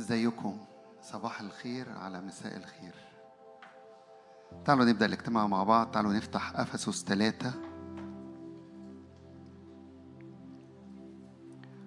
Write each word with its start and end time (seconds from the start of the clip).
ازيكم 0.00 0.58
صباح 1.02 1.40
الخير 1.40 1.92
على 1.98 2.20
مساء 2.20 2.56
الخير. 2.56 2.94
تعالوا 4.64 4.84
نبدأ 4.84 5.06
الاجتماع 5.06 5.46
مع 5.46 5.64
بعض. 5.64 5.90
تعالوا 5.90 6.12
نفتح 6.12 6.52
أفسس 6.56 7.04
ثلاثة. 7.04 7.52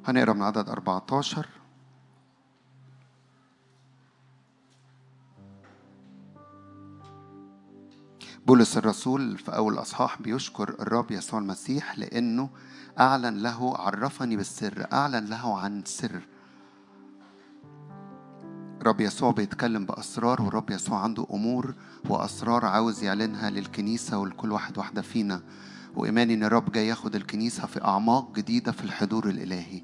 هنقرأ 0.05 0.33
من 0.33 0.41
عدد 0.41 0.69
14 0.69 1.47
بولس 8.47 8.77
الرسول 8.77 9.37
في 9.37 9.55
أول 9.55 9.79
أصحاح 9.79 10.21
بيشكر 10.21 10.69
الرب 10.69 11.11
يسوع 11.11 11.39
المسيح 11.39 11.97
لأنه 11.99 12.49
أعلن 12.99 13.43
له 13.43 13.77
عرفني 13.77 14.35
بالسر 14.37 14.87
أعلن 14.93 15.25
له 15.25 15.59
عن 15.59 15.83
سر. 15.85 16.27
رب 18.83 19.01
يسوع 19.01 19.31
بيتكلم 19.31 19.85
بأسرار 19.85 20.41
والرب 20.41 20.69
يسوع 20.71 20.99
عنده 20.99 21.27
أمور 21.33 21.75
وأسرار 22.09 22.65
عاوز 22.65 23.03
يعلنها 23.03 23.49
للكنيسة 23.49 24.17
ولكل 24.17 24.51
واحد 24.51 24.77
واحدة 24.77 25.01
فينا. 25.01 25.41
وإيماني 25.95 26.33
إن 26.33 26.43
الرب 26.43 26.71
جاي 26.71 26.87
ياخد 26.87 27.15
الكنيسة 27.15 27.65
في 27.67 27.83
أعماق 27.83 28.35
جديدة 28.35 28.71
في 28.71 28.83
الحضور 28.83 29.29
الإلهي. 29.29 29.81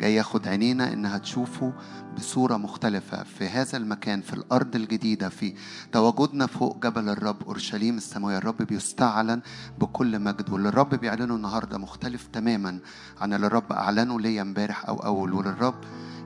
جاي 0.00 0.14
ياخد 0.14 0.48
عينينا 0.48 0.92
إنها 0.92 1.18
تشوفه 1.18 1.72
بصورة 2.16 2.56
مختلفة 2.56 3.22
في 3.22 3.48
هذا 3.48 3.76
المكان 3.76 4.20
في 4.20 4.32
الأرض 4.32 4.76
الجديدة 4.76 5.28
في 5.28 5.54
تواجدنا 5.92 6.46
فوق 6.46 6.82
جبل 6.82 7.08
الرب 7.08 7.42
أورشليم 7.42 7.96
السماوية. 7.96 8.38
الرب 8.38 8.62
بيستعلن 8.62 9.40
بكل 9.78 10.18
مجد 10.18 10.50
واللي 10.50 10.68
الرب 10.68 10.94
بيعلنه 10.94 11.36
النهاردة 11.36 11.78
مختلف 11.78 12.26
تماما 12.32 12.78
عن 13.20 13.32
اللي 13.32 13.46
الرب 13.46 13.72
أعلنه 13.72 14.20
ليا 14.20 14.42
امبارح 14.42 14.88
أو 14.88 14.96
أول. 14.96 15.32
والرب 15.32 15.74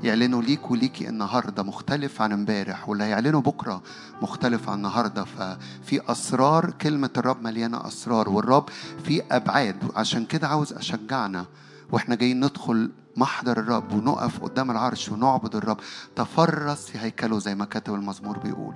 يعلنوا 0.03 0.43
ليك 0.43 0.71
وليكي 0.71 1.09
النهارده 1.09 1.63
مختلف 1.63 2.23
عن 2.23 2.33
امبارح 2.33 2.89
واللي 2.89 3.05
هيعلنوا 3.05 3.41
بكرة 3.41 3.83
مختلف 4.23 4.69
عن 4.69 4.77
النهارده. 4.77 5.25
ففي 5.25 6.01
أسرار 6.13 6.71
كلمة 6.71 7.11
الرب 7.17 7.43
مليانة 7.43 7.87
أسرار 7.87 8.29
والرب 8.29 8.69
في 9.05 9.23
أبعاد. 9.31 9.77
عشان 9.97 10.25
كده 10.25 10.49
عاوز 10.49 10.73
أشجعنا 10.73 11.47
وإحنا 11.93 12.15
جايين 12.15 12.45
ندخل 12.45 12.91
محضر 13.17 13.59
الرب 13.59 13.93
ونقف 13.93 14.43
قدام 14.43 14.71
العرش 14.71 15.09
ونعبد 15.09 15.57
الرب. 15.57 15.79
تفرس 16.17 16.87
في 16.87 16.99
هيكله 16.99 17.39
زي 17.39 17.55
ما 17.55 17.65
كتب 17.65 17.95
المزمور 17.95 18.39
بيقول. 18.39 18.75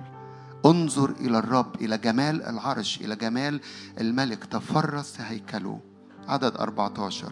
انظر 0.65 1.09
إلى 1.19 1.37
الرب 1.37 1.75
إلى 1.81 1.97
جمال 1.97 2.43
العرش 2.43 3.01
إلى 3.01 3.15
جمال 3.15 3.61
الملك. 3.99 4.45
تفرس 4.45 5.11
في 5.11 5.23
هيكله 5.23 5.79
عدد 6.27 6.55
14 6.57 7.31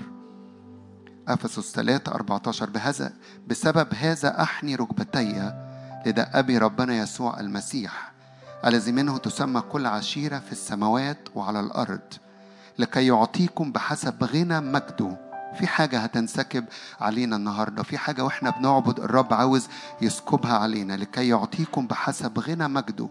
أفسس 1.28 1.72
3 1.76 2.12
14 2.12 2.70
بهذا 2.70 3.14
بسبب 3.48 3.88
هذا 3.94 4.42
أحني 4.42 4.76
ركبتي 4.76 5.54
لدى 6.06 6.22
أبي 6.22 6.58
ربنا 6.58 6.96
يسوع 6.98 7.40
المسيح 7.40 8.12
الذي 8.66 8.92
منه 8.92 9.18
تسمى 9.18 9.62
كل 9.62 9.86
عشيرة 9.86 10.40
في 10.40 10.52
السماوات 10.52 11.30
وعلى 11.36 11.60
الأرض 11.60 12.00
لكي 12.80 13.08
يعطيكم 13.08 13.72
بحسب 13.72 14.24
غنى 14.24 14.60
مجده. 14.60 15.18
في 15.60 15.68
حاجة 15.68 16.00
هتنسكب 16.00 16.66
علينا 17.02 17.36
النهاردة 17.36 17.84
في 17.84 17.98
حاجة 17.98 18.24
وإحنا 18.24 18.50
بنعبد 18.50 19.00
الرب 19.00 19.34
عاوز 19.34 19.68
يسكبها 20.02 20.58
علينا 20.58 20.94
لكي 20.94 21.28
يعطيكم 21.28 21.88
بحسب 21.88 22.40
غنى 22.40 22.68
مجده. 22.68 23.10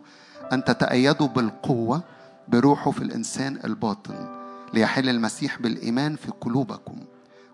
أن 0.52 0.64
تتأيدوا 0.64 1.28
بالقوة 1.28 2.02
بروحه 2.48 2.90
في 2.90 3.02
الإنسان 3.02 3.60
الباطن 3.64 4.28
ليحل 4.74 5.08
المسيح 5.08 5.58
بالإيمان 5.58 6.16
في 6.16 6.30
قلوبكم. 6.40 7.00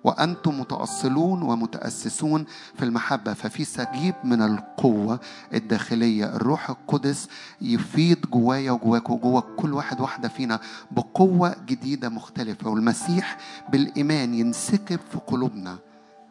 وأنتم 0.07 0.61
متأصلون 0.61 1.43
ومتأسسون 1.43 2.45
في 2.75 2.85
المحبة. 2.85 3.33
ففي 3.33 3.65
سجيب 3.65 4.15
من 4.25 4.43
القوة 4.43 5.21
الداخلية. 5.55 6.37
الروح 6.37 6.71
القدس 6.71 7.29
يفيض 7.61 8.19
جوايا 8.33 8.71
وجواك 8.71 9.11
وجوا 9.11 9.41
كل 9.57 9.73
واحد 9.73 10.01
واحدة 10.01 10.29
فينا 10.29 10.61
بقوة 10.91 11.57
جديدة 11.67 12.09
مختلفة. 12.09 12.71
والمسيح 12.71 13.39
بالإيمان 13.69 14.35
ينسكب 14.35 15.01
في 15.13 15.19
قلوبنا. 15.27 15.79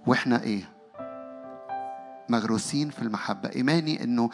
وإحنا 0.08 0.42
إيه؟ 0.42 0.75
مغروسين 2.30 2.90
في 2.90 3.02
المحبة. 3.02 3.50
إيماني 3.56 4.04
أنه 4.04 4.30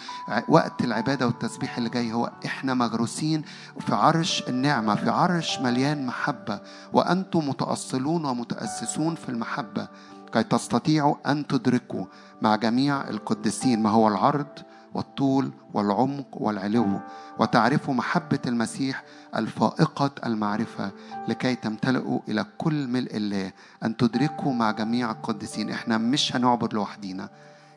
وقت 0.48 0.84
العبادة 0.84 1.28
والتسبيح 1.28 1.78
اللي 1.78 1.90
جاي 1.90 2.14
هو 2.14 2.32
إحنا 2.46 2.74
مغروسين 2.74 3.42
في 3.80 3.96
عرش 3.96 4.44
النعمة 4.50 4.96
في 4.96 5.10
عرش 5.10 5.60
مليان 5.60 6.06
محبة. 6.06 6.62
وأنتم 6.94 7.50
متأصلون 7.50 8.26
ومتأسسون 8.26 9.16
في 9.16 9.30
المحبة. 9.30 9.88
كي 10.34 10.44
تستطيعوا 10.44 11.32
أن 11.32 11.48
تدركوا 11.48 12.06
مع 12.42 12.56
جميع 12.56 13.10
القديسين 13.10 13.84
ما 13.84 13.90
هو 13.90 14.08
العرض 14.08 14.48
والطول 14.94 15.52
والعمق 15.74 16.28
والعلو. 16.32 17.00
وتعرفوا 17.40 17.94
محبة 17.94 18.40
المسيح 18.46 19.04
الفائقة 19.36 20.12
المعرفة 20.26 20.92
لكي 21.28 21.56
تمتلئوا 21.56 22.20
إلى 22.28 22.46
كل 22.58 22.88
ملء 22.88 23.18
الله. 23.18 23.52
أن 23.84 23.98
تدركوا 23.98 24.54
مع 24.54 24.72
جميع 24.72 25.12
القديسين. 25.12 25.70
إحنا 25.70 25.98
مش 25.98 26.36
هنعبد 26.36 26.74
لوحدينا. 26.74 27.30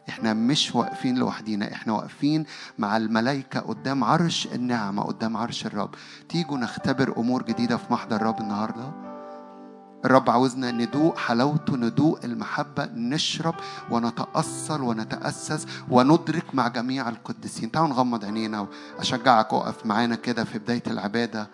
إحنا 0.09 0.35
مش 0.35 0.75
واقفين 0.75 1.19
لوحدينا 1.19 1.73
إحنا 1.73 1.93
واقفين 1.93 2.47
مع 2.79 2.97
الملائكة 2.97 3.61
قدام 3.61 4.05
عرش 4.05 4.49
النعمة 4.55 5.03
قدام 5.03 5.37
عرش 5.37 5.67
الرب. 5.67 5.91
تيجوا 6.29 6.59
نختبر 6.59 7.15
أمور 7.17 7.43
جديدة 7.43 7.77
في 7.77 7.93
محضر 7.93 8.17
الرب 8.17 8.41
النهاردة. 8.41 8.93
الرب 10.05 10.31
عاوزنا 10.31 10.71
ندوق 10.71 11.19
حلاوته 11.19 11.77
ندوق 11.77 12.19
المحبة 12.25 12.85
نشرب 12.85 13.55
ونتأصل 13.91 14.83
ونتأسس 14.83 15.67
وندرك 15.89 16.55
مع 16.55 16.69
جميع 16.69 17.09
القديسين. 17.09 17.71
تعالوا 17.71 17.89
نغمض 17.89 18.25
عينينا 18.25 18.67
وأشجعك 18.99 19.55
أقف 19.55 19.87
معانا 19.87 20.15
كده 20.15 20.45
في 20.45 20.59
بداية 20.59 20.83
العبادة. 20.87 21.49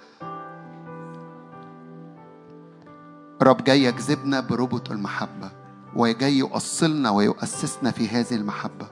الرب 3.42 3.64
جاي 3.64 3.84
يجذبنا 3.84 4.40
بربط 4.40 4.90
المحبة. 4.90 5.59
وجاي 5.96 6.38
يؤصلنا 6.38 7.10
ويؤسسنا 7.10 7.90
في 7.90 8.08
هذه 8.08 8.34
المحبة. 8.34 8.86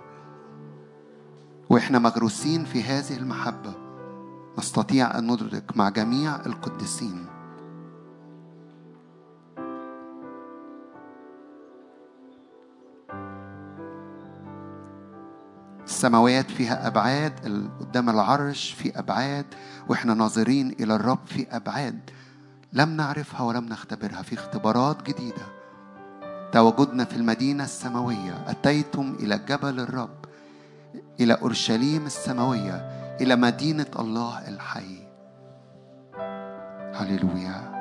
وإحنا 1.70 1.98
مغروسين 1.98 2.64
في 2.64 2.82
هذه 2.82 3.16
المحبة. 3.16 3.74
نستطيع 4.58 5.18
أن 5.18 5.32
ندرك 5.32 5.76
مع 5.76 5.88
جميع 5.88 6.36
القديسين. 6.46 7.26
السماوات 15.84 16.50
فيها 16.50 16.86
أبعاد 16.86 17.32
قدام 17.80 18.10
العرش 18.10 18.72
في 18.72 18.98
أبعاد 18.98 19.46
وإحنا 19.88 20.14
ناظرين 20.14 20.76
إلى 20.80 20.94
الرب 20.94 21.26
في 21.26 21.46
أبعاد 21.50 22.10
لم 22.72 22.88
نعرفها 22.88 23.42
ولم 23.42 23.64
نختبرها. 23.64 24.22
في 24.22 24.34
اختبارات 24.34 25.02
جديدة. 25.02 25.57
تواجدنا 26.52 27.04
في 27.04 27.16
المدينة 27.16 27.64
السماوية. 27.64 28.44
أتيتم 28.50 29.16
إلى 29.20 29.38
جبل 29.48 29.80
الرب 29.80 30.24
إلى 31.20 31.34
أورشليم 31.34 32.06
السماوية 32.06 32.74
إلى 33.20 33.36
مدينة 33.36 33.86
الله 33.98 34.48
الحي. 34.48 35.08
هللويا. 36.94 37.78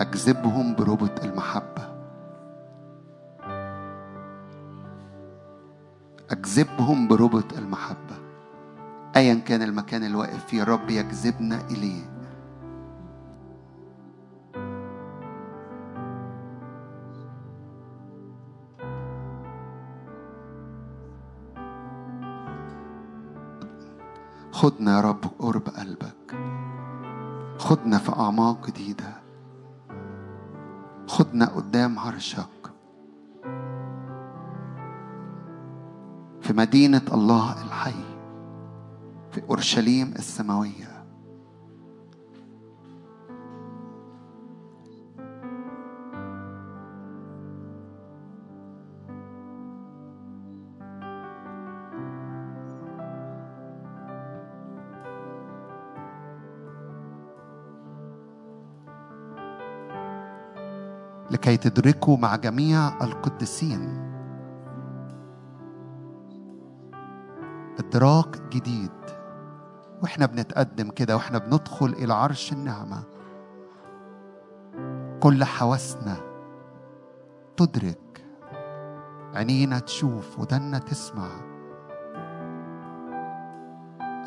أجذبهم 0.00 0.74
بربط 0.74 1.24
المحبة. 1.24 1.96
أجذبهم 6.30 7.08
بربط 7.08 7.52
المحبة. 7.52 8.16
أيا 9.16 9.34
كان 9.34 9.62
المكان 9.62 10.04
اللي 10.04 10.16
واقف 10.16 10.46
فيه 10.46 10.62
الرب 10.62 10.90
يجذبنا 10.90 11.60
إليه. 11.70 12.15
خدنا 24.66 24.96
يا 24.96 25.00
رب 25.00 25.24
قرب 25.38 25.62
قلبك. 25.68 26.36
خدنا 27.58 27.98
في 27.98 28.12
أعماق 28.12 28.66
جديدة. 28.66 29.12
خدنا 31.06 31.46
قدام 31.46 31.98
عرشك. 31.98 32.72
في 36.40 36.52
مدينة 36.52 37.02
الله 37.12 37.64
الحي 37.64 38.04
في 39.30 39.42
أورشليم 39.48 40.14
السماوية. 40.18 40.95
لكي 61.46 61.56
تدركوا 61.56 62.16
مع 62.16 62.36
جميع 62.36 62.88
القديسين. 62.88 64.10
إدراك 67.78 68.42
جديد. 68.52 68.90
وإحنا 70.02 70.26
بنتقدم 70.26 70.90
كده 70.90 71.16
وإحنا 71.16 71.38
بندخل 71.38 71.86
إلى 71.86 72.14
عرش 72.14 72.52
النعمة. 72.52 73.02
كل 75.20 75.44
حواسنا 75.44 76.16
تدرك. 77.56 78.24
عينينا 79.34 79.78
تشوف 79.78 80.38
ودنا 80.38 80.78
تسمع. 80.78 81.28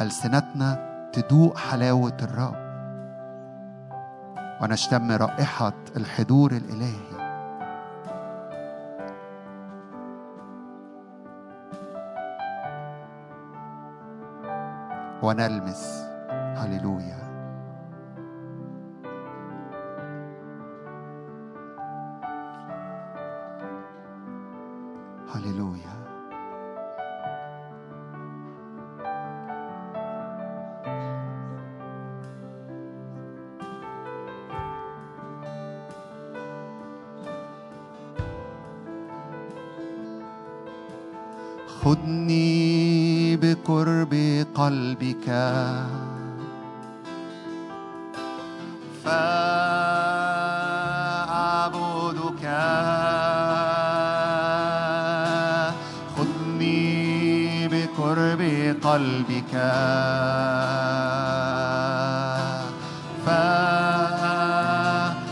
ألسنتنا 0.02 0.90
تدوق 1.14 1.58
حلاوة 1.58 2.18
الرب. 2.22 2.70
ونشتم 4.62 5.12
رائحة 5.12 5.74
الحضور 5.98 6.52
الإلهي. 6.52 7.09
ونلمس. 15.24 16.06
هللويا. 16.30 17.29
فأعبدك 51.10 52.46
خذني 56.18 57.68
بقرب 57.68 58.42
قلبك 58.84 59.54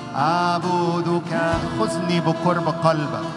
فأعبدك 0.08 1.34
خذني 1.80 2.20
بقرب 2.20 2.68
قلبك 2.84 3.37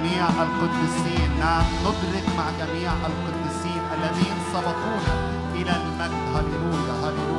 جميع 0.00 0.28
القديسين. 0.28 1.30
نعم 1.38 1.64
نبرك 1.84 2.24
مع 2.36 2.44
جميع 2.58 2.92
القديسين 2.92 3.82
الذين 3.94 4.36
سبقونا 4.52 5.14
إلى 5.54 5.72
المجد. 5.76 6.20
هللويا 6.34 6.94
هللويا. 7.02 7.29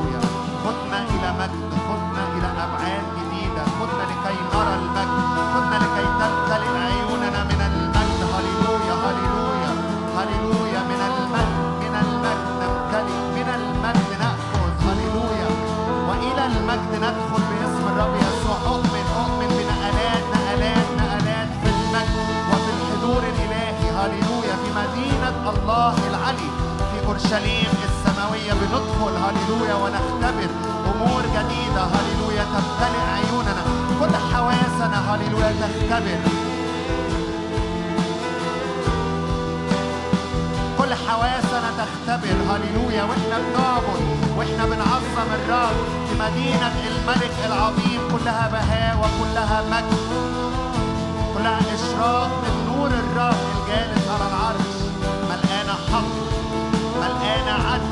السماوية 28.22 28.54
بندخل 28.54 29.14
هللويا 29.24 29.76
ونختبر. 29.76 30.50
أمور 30.92 31.22
جديدة. 31.22 31.84
هللويا 31.84 32.44
تمتلئ 32.54 33.04
عيوننا. 33.16 33.64
كل 34.00 34.16
حواسنا 34.34 34.98
هللويا 35.10 35.52
تختبر. 35.62 36.20
كل 40.78 40.94
حواسنا 40.94 41.70
تختبر. 41.78 42.36
هللويا. 42.50 43.04
وإحنا 43.04 43.38
بنعبد. 43.44 44.02
وإحنا 44.38 44.66
بنعظم 44.66 45.30
الرب 45.40 45.78
في 46.08 46.14
مدينة 46.20 46.74
الملك 46.92 47.36
العظيم. 47.46 48.02
كلها 48.12 48.48
بهاء 48.54 48.98
وكلها 49.02 49.62
مجد. 49.72 50.02
كلها 51.34 51.60
إشراق 51.76 52.32
من 52.44 52.54
نور 52.70 52.88
الرب 52.88 53.42
الجالس 53.56 54.08
على 54.14 54.26
العرش. 54.32 54.72
ملقانا 55.30 55.74
حق. 55.92 56.12
ملقانا 57.02 57.70
عدل. 57.70 57.91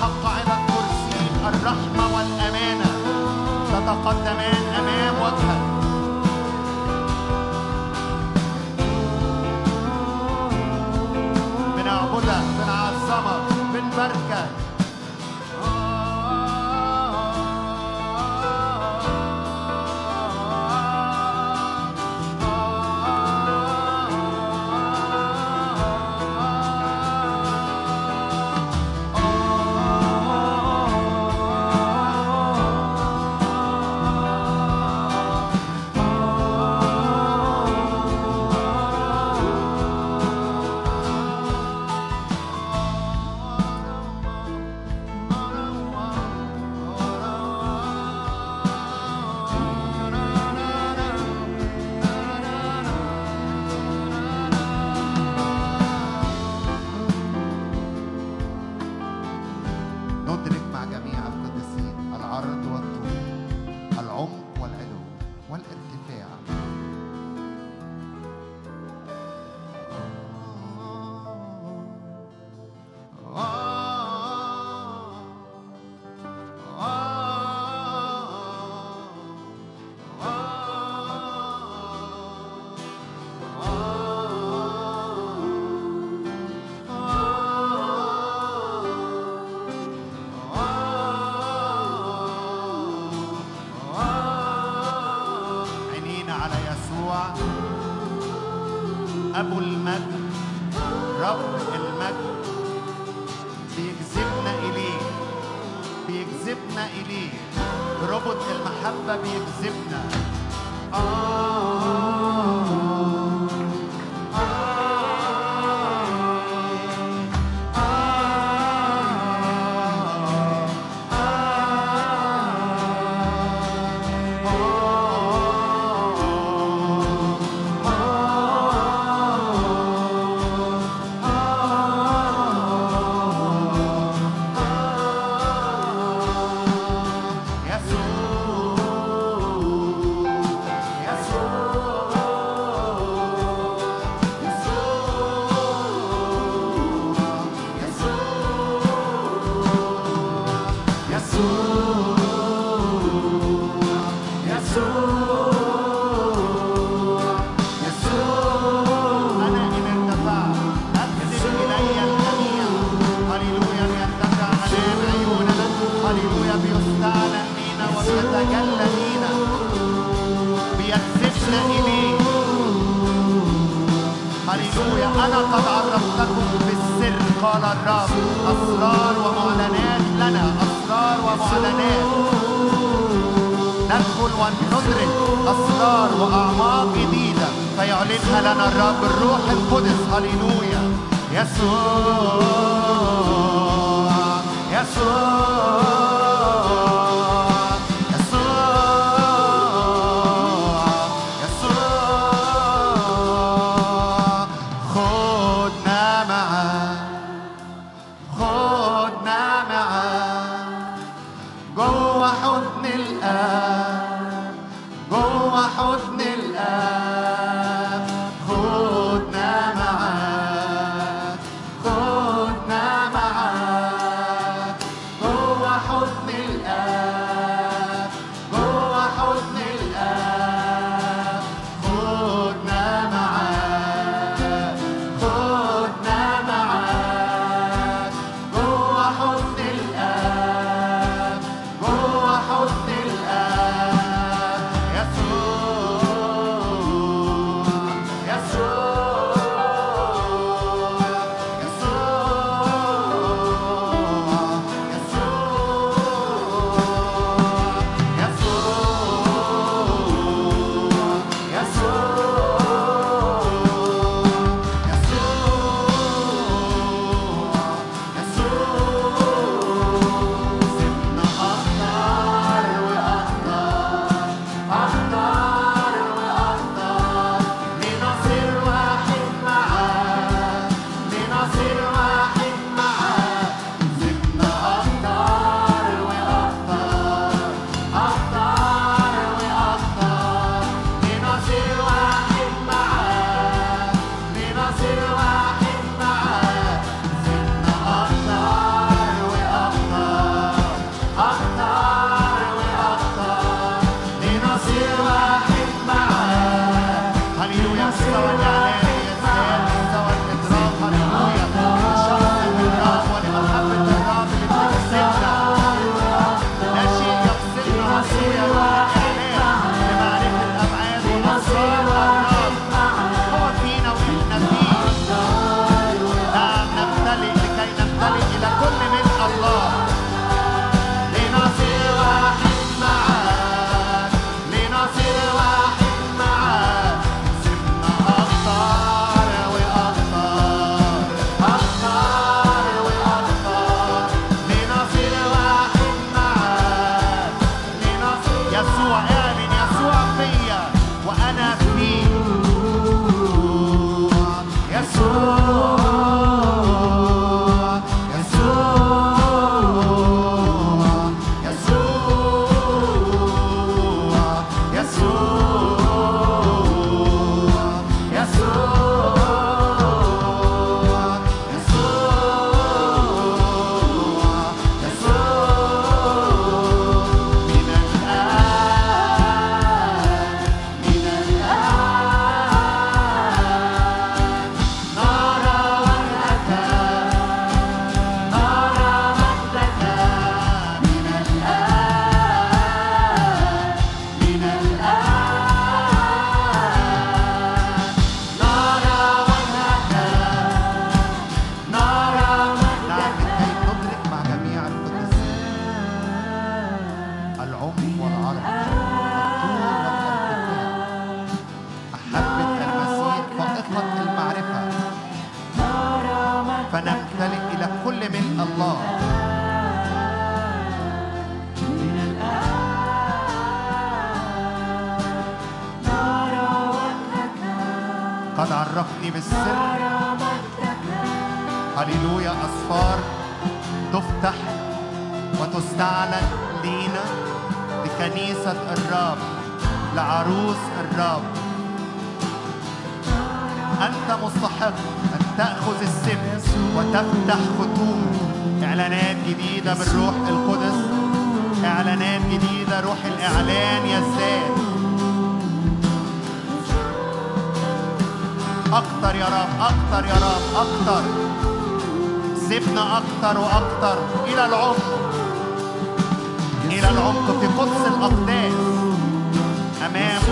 حق 0.00 0.22
على 0.36 0.52
الكرسي 0.58 1.24
الرحمة 1.48 2.04
والأمانة. 2.14 2.90
تتقدمان 3.72 4.62
أمام 4.78 5.14
وجهك. 5.22 5.62
بنعبدك 11.76 12.44
بنعظمك 12.58 13.42
بنباركك 13.72 14.55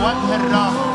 وجه 0.05 0.37
الرب. 0.37 0.94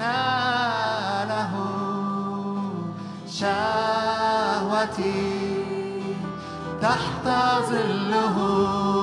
له 0.00 1.52
شهوتي 3.38 5.22
تحت 6.82 7.26
ظله. 7.68 8.95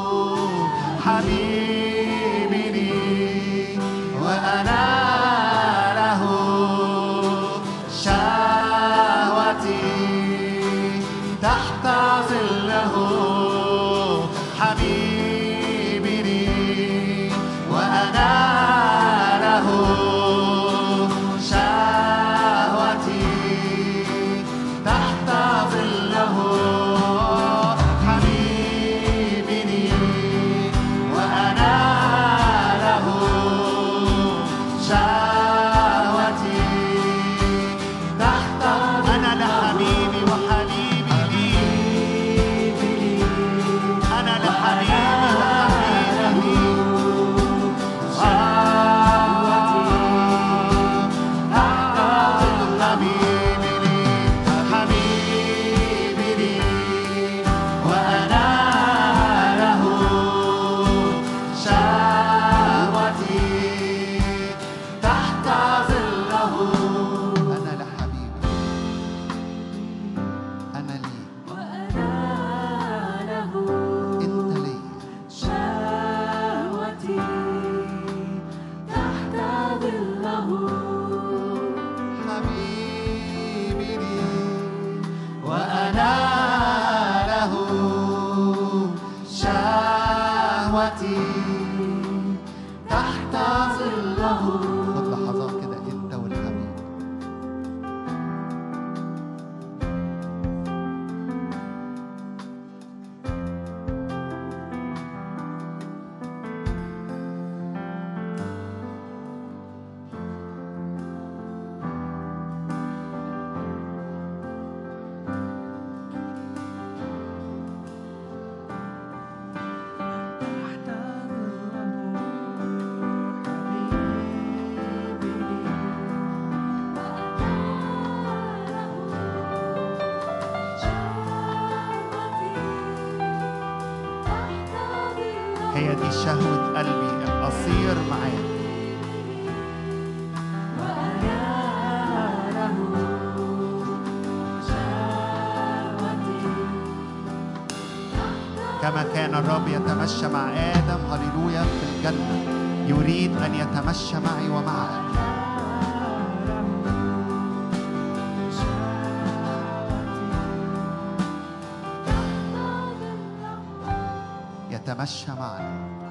يتمشى 164.94 165.32
معنا. 165.32 166.04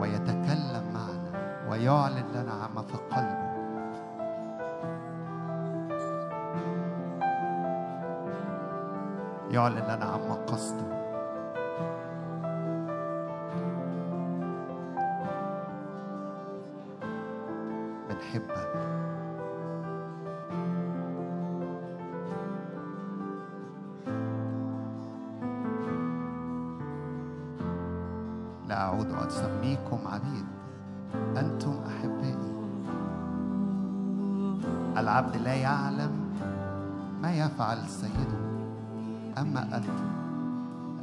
ويتكلم 0.00 0.84
معنا. 0.94 1.68
ويعلن 1.70 2.24
لنا 2.34 2.52
عما 2.52 2.82
في 2.82 2.96
قلبه 2.96 3.52
يعلن 9.50 9.84
لنا 9.84 10.04
عما 10.04 10.34
قصده. 10.34 10.91
العبد 35.22 35.36
لا 35.36 35.54
يعلم 35.54 36.10
ما 37.22 37.32
يفعل 37.32 37.88
سيده. 37.88 38.38
أما 39.38 39.76
أنتم 39.76 40.10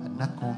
أنكم 0.05 0.53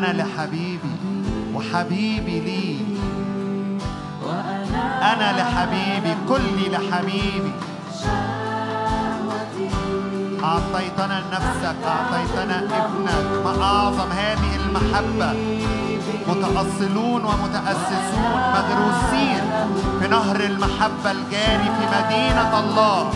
أنا 0.00 0.22
لحبيبي 0.22 0.94
وحبيبي 1.54 2.40
لي. 2.40 2.76
أنا 5.02 5.28
لحبيبي 5.38 6.12
كلي 6.28 6.68
لحبيبي. 6.72 7.52
أعطيتنا 10.44 11.22
نفسك 11.32 11.76
أعطيتنا 11.84 12.58
ابنك. 12.58 13.44
ما 13.44 13.62
أعظم 13.62 14.10
هذه 14.12 14.52
المحبة 14.56 15.30
متأصلون 16.28 17.24
ومتأسسون 17.24 18.32
مغروسين 18.54 19.44
في 20.00 20.08
نهر 20.08 20.40
المحبة 20.40 21.10
الجاري 21.10 21.68
في 21.76 21.84
مدينة 21.96 22.60
الله. 22.60 23.10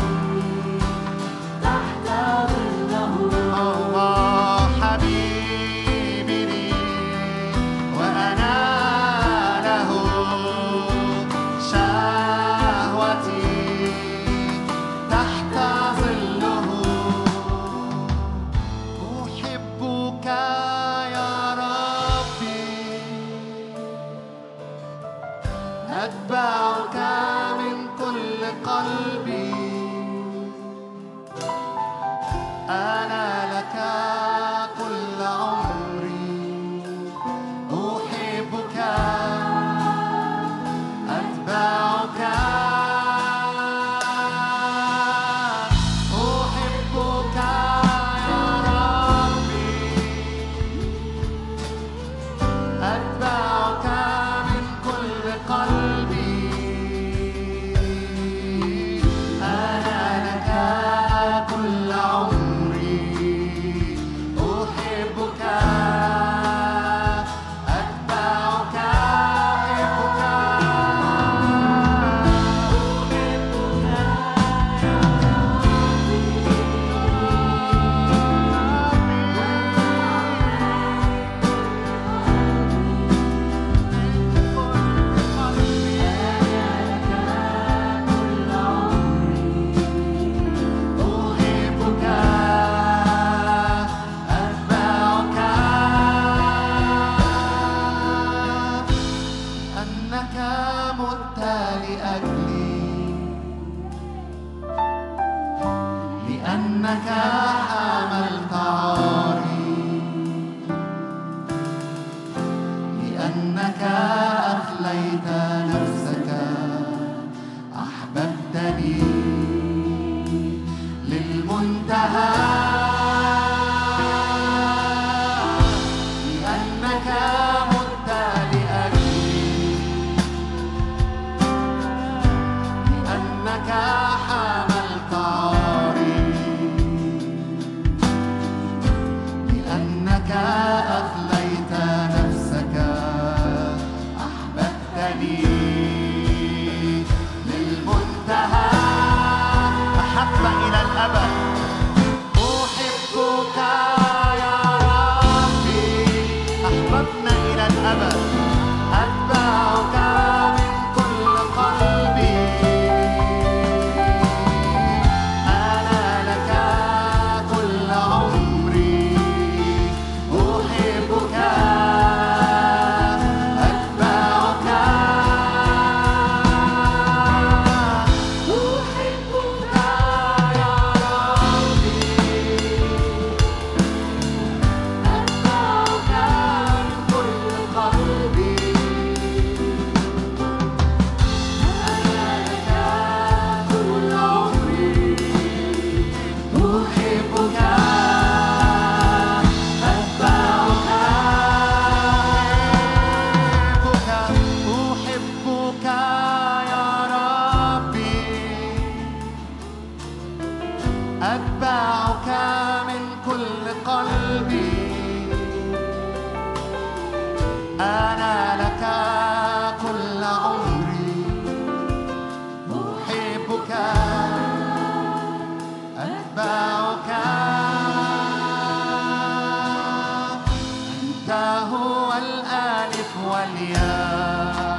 والآلف 231.85 233.11
والياء 233.31 234.75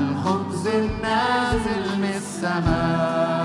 الخبز 0.00 0.66
النازل 0.66 1.98
من 1.98 2.12
السماء. 2.16 3.37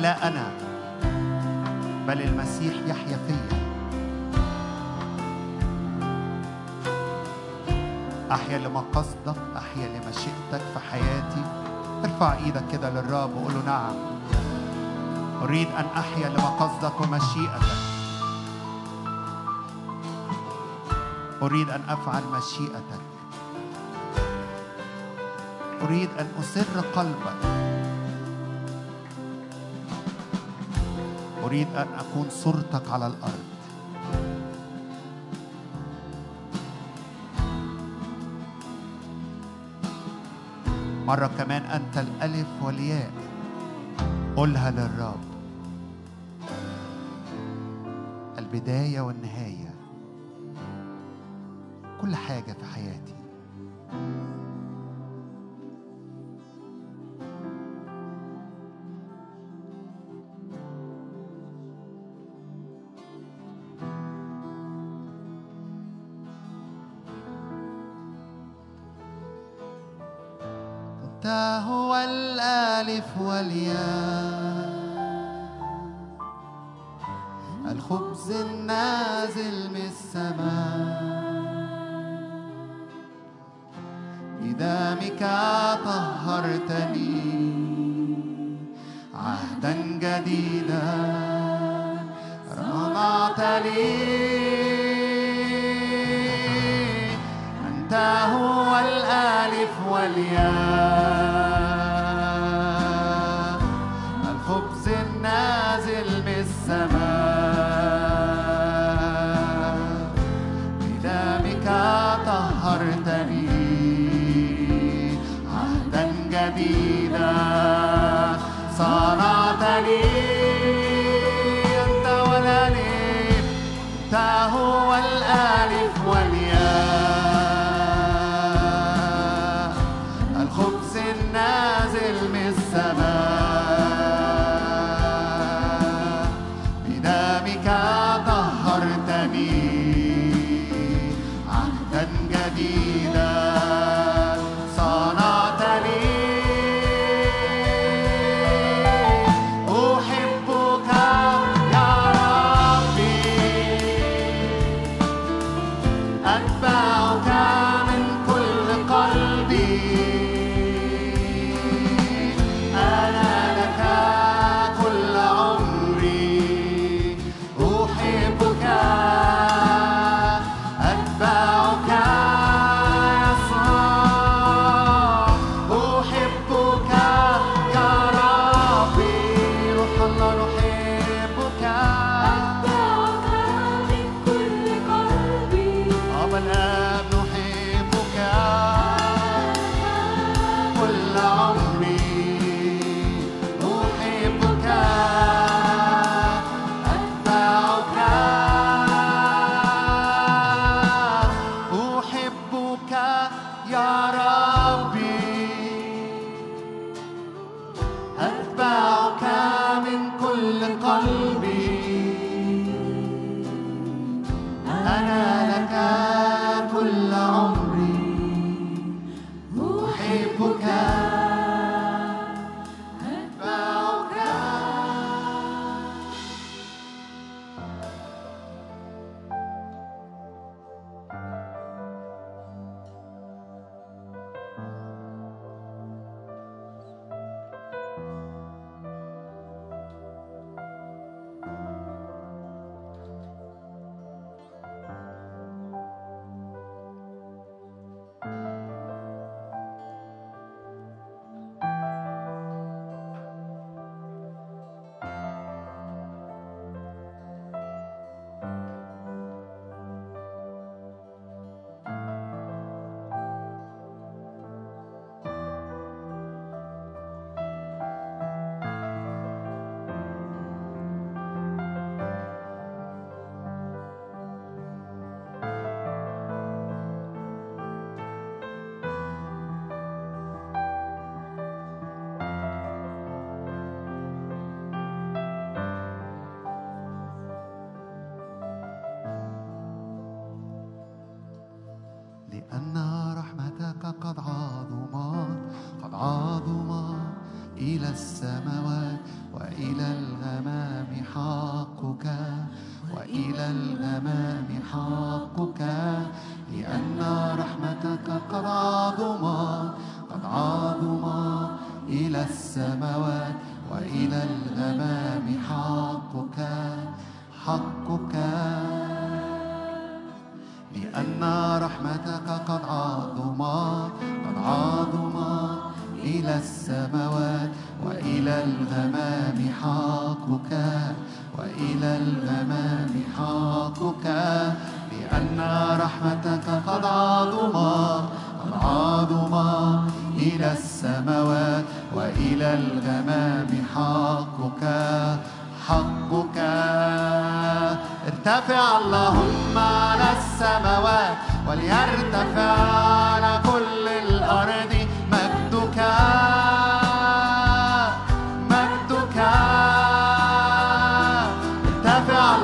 لا 0.00 0.28
أنا 0.28 0.52
بل 2.08 2.22
المسيح 2.22 2.74
يحيا 2.86 3.18
فيا. 3.26 3.60
أحيا 8.32 8.58
لما 8.58 8.84
قصدك 8.94 9.36
أحيا 9.56 9.88
لمشيئتك 9.88 10.62
في 10.74 10.78
حياتي. 10.90 11.44
ارفع 12.04 12.32
إيدك 12.44 12.62
كده 12.72 12.90
للرب 12.90 13.36
وقول 13.36 13.54
له 13.54 13.62
نعم. 13.66 13.94
أريد 15.42 15.68
أن 15.78 15.84
أحيا 15.96 16.28
لما 16.28 16.48
قصدك 16.48 17.00
ومشيئتك 17.00 17.76
أريد 21.42 21.70
أن 21.70 21.82
أفعل 21.88 22.22
مشيئتك 22.32 23.02
أريد 25.82 26.08
أن 26.18 26.28
أسر 26.40 26.80
قلبك. 26.96 27.40
أريد 31.50 31.66
أن 31.76 31.86
أكون 31.98 32.30
صورتك 32.30 32.90
على 32.90 33.06
الأرض. 33.06 33.44
مرة 41.06 41.26
كمان 41.38 41.62
أنت 41.62 41.98
الألف 41.98 42.46
والياء. 42.62 43.10
قولها 44.36 44.70
للرب. 44.70 45.20
البداية 48.38 49.00
والنهاية. 49.00 49.74
كل 52.00 52.16
حاجة 52.16 52.52
في 52.52 52.64
حياتي. 52.74 53.19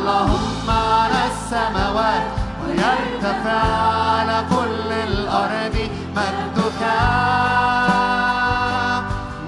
اللهم 0.06 0.70
على 0.70 1.20
السماوات 1.32 2.26
وليرتفع 2.62 3.62
على 4.14 4.38
كل 4.54 4.90
الأرض. 5.08 5.76
مجدك 6.16 6.82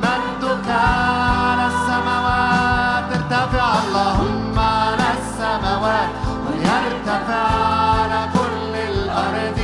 مجدك 0.02 0.68
على 0.70 1.66
السماوات. 1.72 3.06
ارتفع 3.18 3.66
اللهم 3.84 4.58
على 4.58 5.08
السماوات 5.18 6.10
وليرتفع 6.44 7.46
على 7.94 8.20
كل 8.38 8.74
الأرض. 8.90 9.60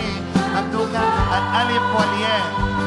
مجدك 0.55 0.95
الألف 1.39 1.85
والياء 1.99 2.47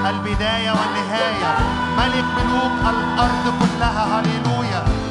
البداية 0.10 0.72
والنهاية. 0.80 1.54
ملك 2.00 2.28
ملوك 2.38 2.82
الأرض 2.96 3.46
كلها. 3.60 4.04
هللويا. 4.14 5.07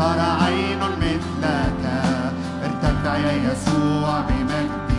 لم 0.00 0.06
تر 0.06 0.20
عين 0.44 0.78
مثلك 0.78 1.84
ارتفع 2.64 3.16
يا 3.16 3.32
يسوع 3.32 4.20
بمجدك 4.20 4.89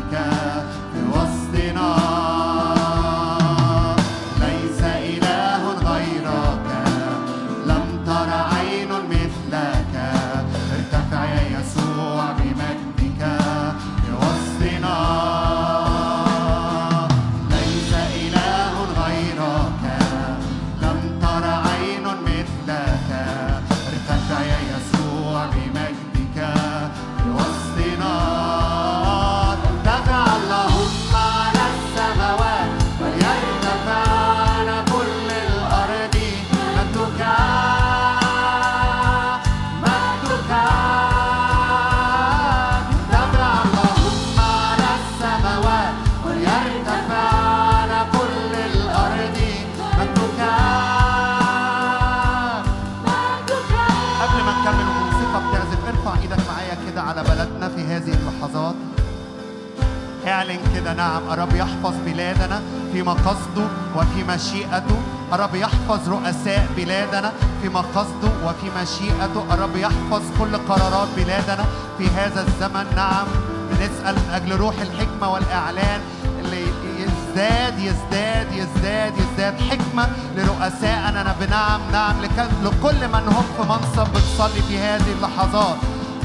نعم 60.97 61.21
الرب 61.31 61.55
يحفظ 61.55 61.93
بلادنا 62.05 62.61
في 62.93 63.03
مقصده 63.03 63.65
وفي 63.95 64.23
مشيئته. 64.29 64.97
الرب 65.33 65.55
يحفظ 65.55 66.09
رؤساء 66.09 66.67
بلادنا 66.77 67.31
في 67.61 67.69
مقصده 67.69 68.29
وفي 68.45 68.67
مشيئته. 68.81 69.53
الرب 69.53 69.75
يحفظ 69.75 70.21
كل 70.39 70.57
قرارات 70.57 71.07
بلادنا 71.17 71.65
في 71.97 72.07
هذا 72.07 72.41
الزمن. 72.47 72.85
نعم 72.95 73.27
بنسأل 73.71 74.15
من 74.15 74.29
أجل 74.33 74.55
روح 74.57 74.75
الحكمة 74.81 75.29
والإعلان 75.33 76.01
اللي 76.39 76.63
يزداد 76.99 77.79
يزداد 77.79 78.47
يزداد 78.51 79.13
يزداد 79.17 79.55
حكمة 79.61 80.07
لرؤسائنا. 80.37 81.35
بنعم 81.41 81.81
نعم 81.91 82.21
لك- 82.21 82.49
لكل 82.63 83.07
من 83.07 83.27
هم 83.27 83.45
في 83.57 83.63
منصب 83.69 84.11
بتصلي 84.13 84.61
في 84.67 84.79
هذه 84.79 85.11
اللحظات. 85.17 85.75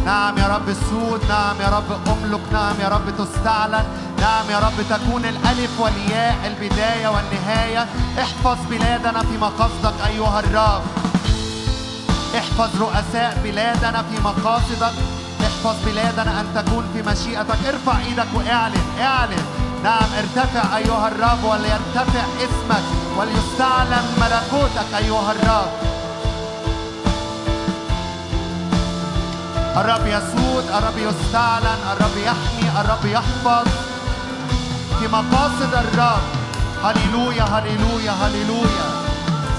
نعم 0.07 0.39
يا 0.39 0.47
رب 0.47 0.69
السود 0.69 1.21
نعم 1.29 1.57
يا 1.61 1.69
رب 1.77 1.91
أملك 2.09 2.41
نعم 2.53 2.75
يا 2.81 2.89
رب 2.89 3.07
تستعلن. 3.19 3.85
نعم 4.21 4.51
يا 4.51 4.59
رب 4.59 4.79
تكون 4.91 5.25
الألف 5.25 5.81
والياء 5.81 6.37
البداية 6.47 7.09
والنهاية. 7.09 7.87
احفظ 8.19 8.57
بلادنا 8.71 9.21
في 9.21 9.39
مقصدك 9.39 9.95
أيها 10.07 10.41
الرب. 10.41 10.83
احفظ 12.39 12.83
رؤساء 12.83 13.41
بلادنا 13.45 14.03
في 14.03 14.23
مقاصدك 14.25 14.95
احفظ 15.41 15.77
بلادنا 15.87 16.41
أن 16.41 16.47
تكون 16.55 16.85
في 16.95 17.03
مشيئتك. 17.11 17.67
ارفع 17.67 17.99
إيدك 17.99 18.27
واعلن 18.35 18.87
اعلن. 19.01 19.45
نعم 19.85 20.09
ارتفع 20.19 20.77
أيها 20.77 21.09
الرب 21.09 21.45
وليرتفع 21.45 22.25
اسمك 22.39 22.85
وليستعلن 23.17 24.05
ملكوتك 24.21 24.95
أيها 24.97 25.33
الرب. 25.33 25.71
الرب 29.77 30.07
يسود 30.07 30.65
الرب 30.79 30.99
يستعلن 30.99 31.79
الرب 31.93 32.17
يحمي 32.17 32.81
الرب 32.81 33.07
يحفظ. 33.07 33.86
مقاصد 35.09 35.75
الرب. 35.75 36.23
هللويا 36.85 37.43
هللويا 37.43 38.13
هللويا. 38.13 38.87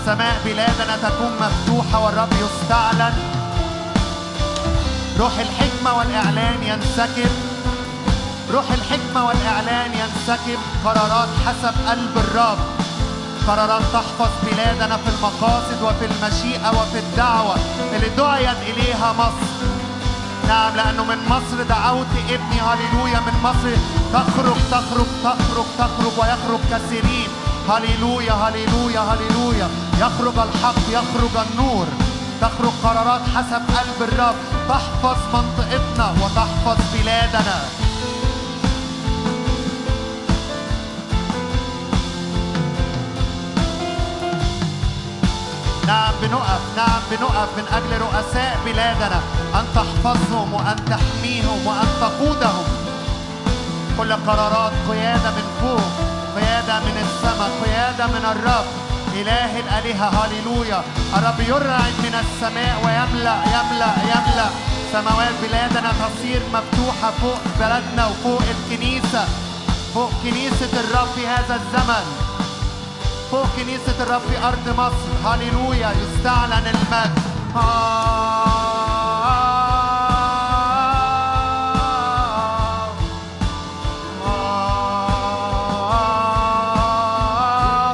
سماء 0.06 0.41
بلادنا 0.45 0.98
تكون 1.04 1.32
مفتوحة 1.41 2.06
والرب 2.06 2.34
يستعلن 2.34 3.14
روح 5.20 5.32
الحكمة 5.39 5.98
والإعلان 5.98 6.64
ينسكب. 6.64 7.32
روح 8.54 8.66
الحكمة 8.72 9.26
والإعلان 9.28 9.91
ينسكب. 9.93 10.60
قرارات 10.86 11.30
حسب 11.45 11.74
قلب 11.89 12.18
الرب. 12.18 12.58
قرارات 13.48 13.82
تحفظ 13.93 14.32
بلادنا 14.43 14.98
في 14.98 15.10
المقاصد 15.10 15.82
وفي 15.82 16.06
المشيئة 16.06 16.70
وفي 16.70 17.00
الدعوة 17.00 17.56
اللي 17.95 18.10
دعيت 18.18 18.58
إليها 18.70 19.14
مصر. 19.14 19.57
نعم 20.48 20.76
لأنه 20.76 21.04
من 21.04 21.20
مصر. 21.30 21.64
دعوت 21.64 22.08
ابني 22.30 22.62
هللويا 22.62 23.20
من 23.20 23.36
مصر. 23.43 23.72
تخرج 24.14 24.58
تخرج 24.72 25.08
تخرج 25.24 25.66
تخرج 25.78 26.14
ويخرج 26.20 26.60
كثيرين 26.72 27.30
هللويا 27.70 28.34
هللويا 28.34 29.00
هللويا. 29.00 29.70
يخرج 30.00 30.38
الحق 30.48 30.82
يخرج 30.89 31.45
النور. 31.45 31.88
تخرج 32.41 32.74
قرارات 32.84 33.22
حسب 33.36 33.62
قلب 33.78 34.10
الرب. 34.10 34.36
تحفظ 34.70 35.18
منطقتنا 35.34 36.08
وتحفظ 36.22 36.78
بلادنا. 36.93 37.87
نعم 45.88 46.14
بنقف 46.22 46.62
نعم 46.78 47.02
بنقف 47.12 47.50
من 47.58 47.66
أجل 47.78 48.02
رؤساء 48.02 48.58
بلادنا 48.66 49.20
أن 49.56 49.66
تحفظهم 49.76 50.54
وأن 50.54 50.76
تحميهم 50.86 51.68
وأن 51.68 51.88
تقودهم. 52.02 52.66
كل 53.98 54.14
قرارات 54.14 54.74
قيادة 54.90 55.30
من 55.32 55.48
فوق 55.62 55.92
قيادة 56.36 56.80
من 56.80 56.96
السماء 57.06 57.52
قيادة 57.64 58.08
من 58.08 58.26
الرب. 58.32 58.66
إله 59.14 59.60
الآلهة 59.60 60.08
هللويا 60.20 60.84
الرب 61.18 61.40
يرعد 61.40 61.96
من 62.06 62.16
السماء 62.24 62.76
ويملأ 62.84 63.38
يملأ 63.56 63.92
يملأ. 64.12 64.50
سماوات 64.94 65.36
بلادنا 65.44 65.92
تصير 66.04 66.42
مفتوحة 66.54 67.12
فوق 67.22 67.42
بلدنا 67.60 68.06
وفوق 68.08 68.44
الكنيسة 68.56 69.26
فوق 69.94 70.12
كنيسة 70.24 70.74
الرب 70.84 71.08
في 71.16 71.28
هذا 71.28 71.56
الزمن. 71.56 72.27
فوق 73.32 73.48
كنيسة 73.56 74.04
الرب 74.04 74.22
في 74.22 74.38
أرض 74.48 74.70
مصر. 74.78 75.10
هللويا 75.26 75.92
يستعلن 75.92 76.68
المجد. 76.68 77.20
آه. 77.56 78.38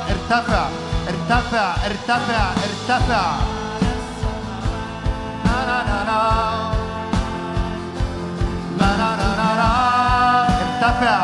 ارتفع 0.10 0.66
ارتفع 1.08 1.68
ارتفع 1.86 2.44
ارتفع. 2.64 3.26
ارتفع 10.84 11.20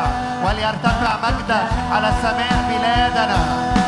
وليرتفع 0.46 1.12
مجدك 1.24 1.70
على 1.92 2.10
سماء 2.22 2.56
بلادنا. 2.70 3.79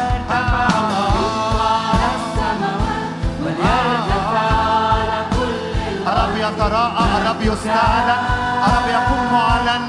يتراءى 6.42 7.06
الرب 7.18 7.42
يستعلن 7.42 8.22
الرب 8.68 8.88
يكون 8.88 9.34
معلن 9.34 9.84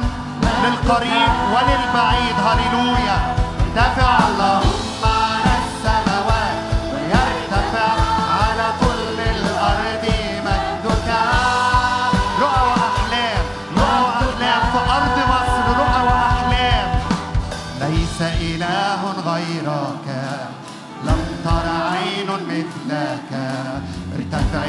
للقريب 0.65 1.33
وللبعيد. 1.55 2.37
هللويا. 2.47 3.19
دافع 3.75 4.19
الله. 4.29 4.62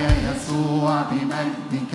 يسوع 0.04 1.02
بمجدك 1.12 1.94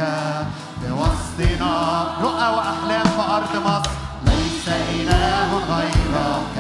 بوسطنا. 0.83 1.75
رؤى 2.23 2.49
وأحلام 2.57 3.07
في 3.17 3.23
أرض 3.31 3.53
مصر. 3.67 3.91
ليس 4.27 4.69
إله 4.69 5.51
غيرك. 5.71 6.57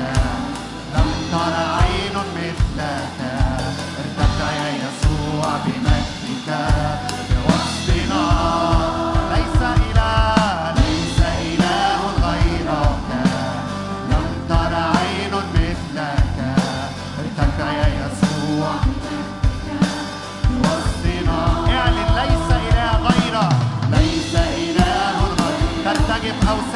لم 0.94 1.10
تر 1.32 1.54
عين 1.76 2.16
مثلك. 2.36 3.18
ارتفع 3.98 4.52
يا 4.52 4.70
يسوع 4.74 5.50
بمجدك 5.64 6.48
بوسطنا. 7.30 8.77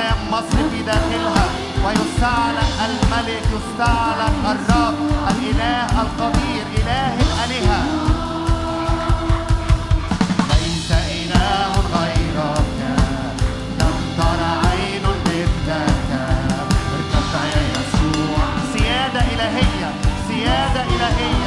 اوسام 0.03 0.31
مصر 0.31 0.57
في 0.71 0.83
داخلها 0.83 1.47
ويستعلن 1.85 2.71
الملك 2.87 3.43
يستعلن 3.55 4.35
الرب 4.45 4.99
الإله 5.31 6.03
القدير 6.03 6.65
إله 6.79 7.15
الآلهة. 7.15 7.83
ليس 10.51 10.91
إله 10.91 11.73
غيرك 11.95 12.81
لم 13.81 13.97
تر 14.19 14.41
عين 14.65 15.05
مثلك 15.27 16.11
ارتفع 16.95 17.45
يا 17.55 17.63
يسوع. 17.73 18.45
سيادة 18.73 19.21
إلهية 19.21 19.91
سيادة 20.29 20.83
إلهية. 20.83 21.42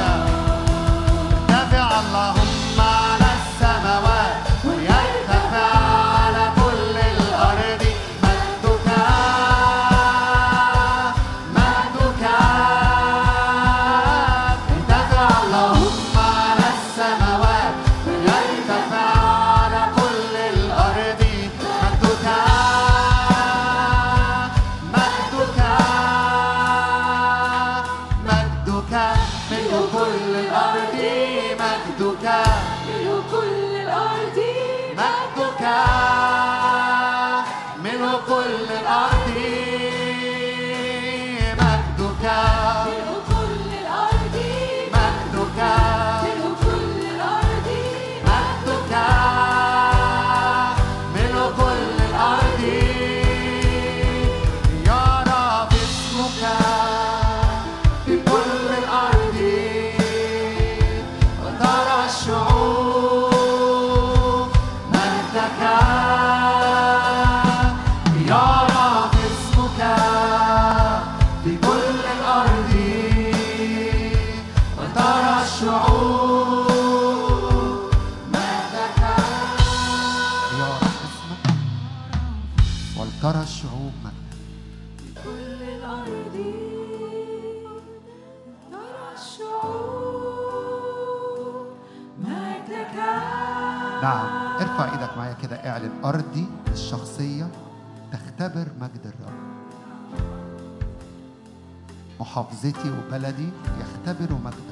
محافظتي 102.65 102.89
وبلدي 102.91 103.49
يختبروا 103.81 104.39
مجدك 104.39 104.64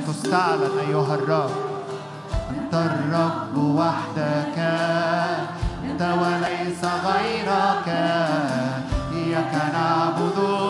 وحدك 0.00 0.08
وتستعلن 0.08 0.78
أيها 0.88 1.14
الرب. 1.14 1.50
أنت 2.50 2.74
الرب 2.74 3.56
وحدك. 3.56 4.58
أنت 5.84 6.02
وليس 6.02 6.84
غيرك. 6.84 7.88
إياك 9.12 9.54
نعبد. 9.72 10.69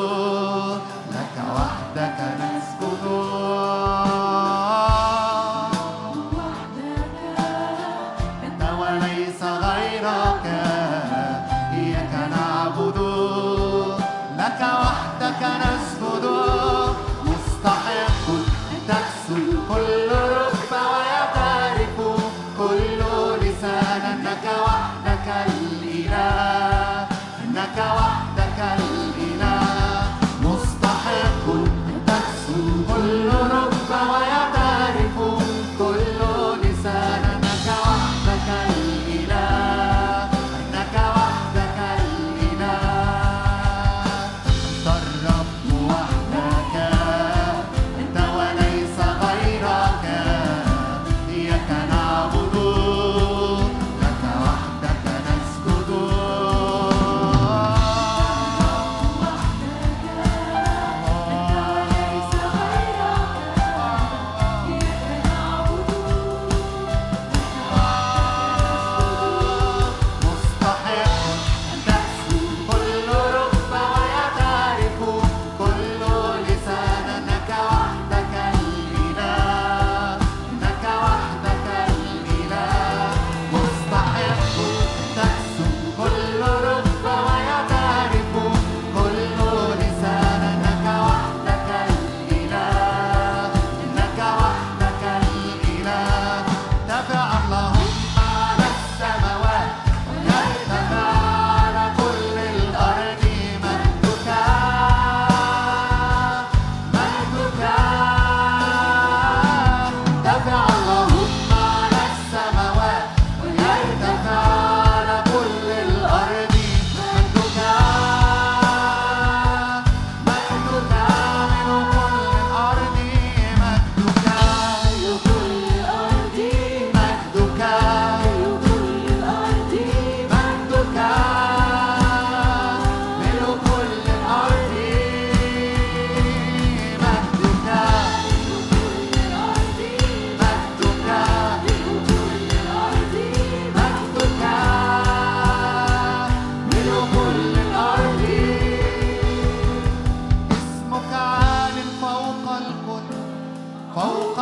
Qual 153.93 154.35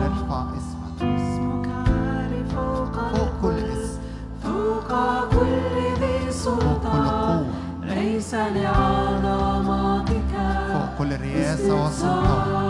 نرفع 0.00 0.42
اسمك 0.58 0.98
اسمك 1.02 1.66
عالي 1.88 2.42
فوق 2.54 2.96
كل 3.42 3.58
اسم. 3.72 4.00
فوق 4.42 4.90
كل 5.30 5.54
ذي 6.00 6.16
سلطان 6.32 7.42
ليس 7.82 8.32
لعظمتك 8.34 10.32
فوق 10.72 10.90
كل 10.98 11.10
رئاسة 11.20 11.72
وسلطان. 11.84 12.63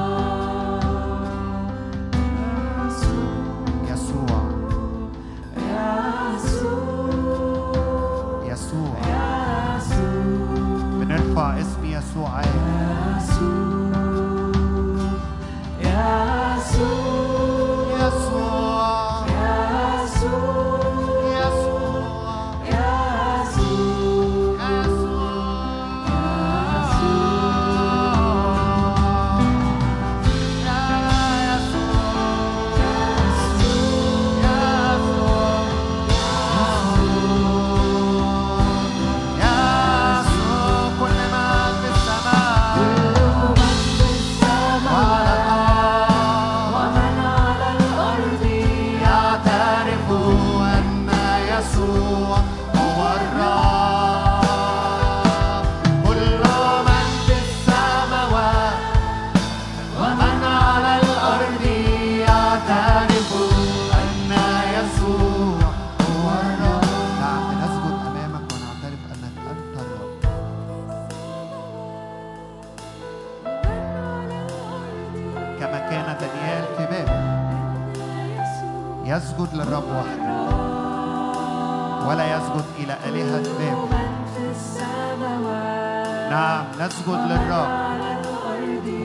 نسجد 86.85 87.21
للرب 87.31 87.69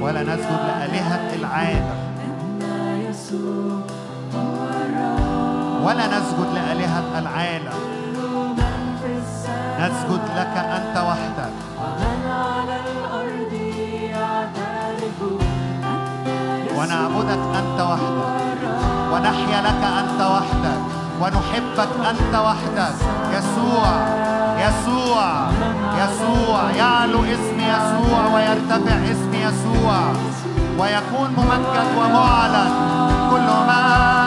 ولا 0.02 0.24
نسجد 0.24 0.60
لآلهة 0.68 1.36
العالم. 1.36 2.00
ولا 5.86 6.08
نسجد 6.08 6.50
لآلهة 6.54 7.20
العالم. 7.20 7.80
نسجد 9.80 10.24
لك 10.38 10.56
أنت 10.58 10.96
وحدك. 10.98 11.54
ونعبدك 16.78 17.44
أنت 17.60 17.80
وحدك. 17.82 18.34
ونحيا 19.14 19.62
لك 19.62 19.84
أنت 20.02 20.22
وحدك. 20.22 20.82
ونحبك 21.22 21.92
أنت 22.10 22.36
وحدك. 22.36 22.96
يسوع 23.36 23.90
يسوع 24.60 25.48
يسوع 26.02 26.72
يعلو 26.72 27.24
اسمك 27.24 27.49
يسوع 27.74 28.22
ويرتفع 28.34 28.98
اسم 29.14 29.34
يسوع 29.34 30.02
ويكون 30.80 31.30
ممجد 31.38 31.88
ومعلن. 31.98 32.72
كل 33.32 33.50
ما 33.68 34.19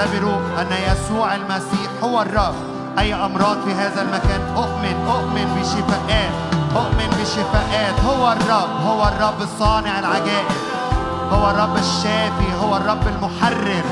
يختبر 0.00 0.40
أن 0.60 0.66
يسوع 0.72 1.34
المسيح 1.34 1.90
هو 2.02 2.22
الرب. 2.22 2.54
أي 2.98 3.14
أمراض 3.14 3.56
في 3.64 3.72
هذا 3.74 4.02
المكان؟ 4.02 4.40
أؤمن 4.56 5.08
أؤمن 5.08 5.60
بشفاءات 5.60 6.32
أؤمن 6.76 7.10
بشفاءات. 7.20 7.94
هو 8.06 8.32
الرب 8.32 8.70
هو 8.86 9.08
الرب 9.08 9.48
صانع 9.58 9.98
العجائب. 9.98 10.46
هو 11.32 11.50
الرب 11.50 11.76
الشافي 11.76 12.54
هو 12.62 12.76
الرب 12.76 13.06
المحرر. 13.06 13.84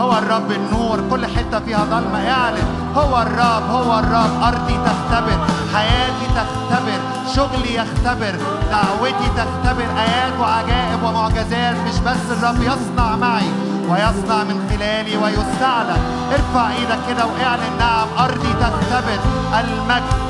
هو 0.00 0.18
الرب 0.18 0.50
النور. 0.50 1.00
كل 1.10 1.26
حتة 1.26 1.60
فيها 1.60 1.84
ظلمة. 1.84 2.30
اعلن. 2.30 2.64
هو 2.96 3.22
الرب 3.22 3.70
هو 3.70 3.98
الرب. 3.98 4.42
أرضي 4.42 4.74
تختبر 4.74 5.38
حياتي 5.74 6.26
تختبر 6.34 7.00
شغلي 7.34 7.74
يختبر 7.74 8.34
دعوتي 8.70 9.28
تختبر. 9.36 9.86
آيات 9.98 10.32
وعجائب 10.40 11.02
ومعجزات. 11.02 11.76
مش 11.76 11.98
بس 12.06 12.38
الرب 12.38 12.62
يصنع 12.62 13.16
معي 13.16 13.50
ويصنع 13.88 14.44
من 14.44 14.66
خلالي 14.80 15.16
ويستعلن. 15.16 16.00
ارفع 16.32 16.70
إيدك 16.70 16.98
كده 17.08 17.26
واعلن. 17.26 17.78
نعم 17.78 18.08
أرضي 18.18 18.52
تختبر. 18.60 19.20
المجد 19.60 20.20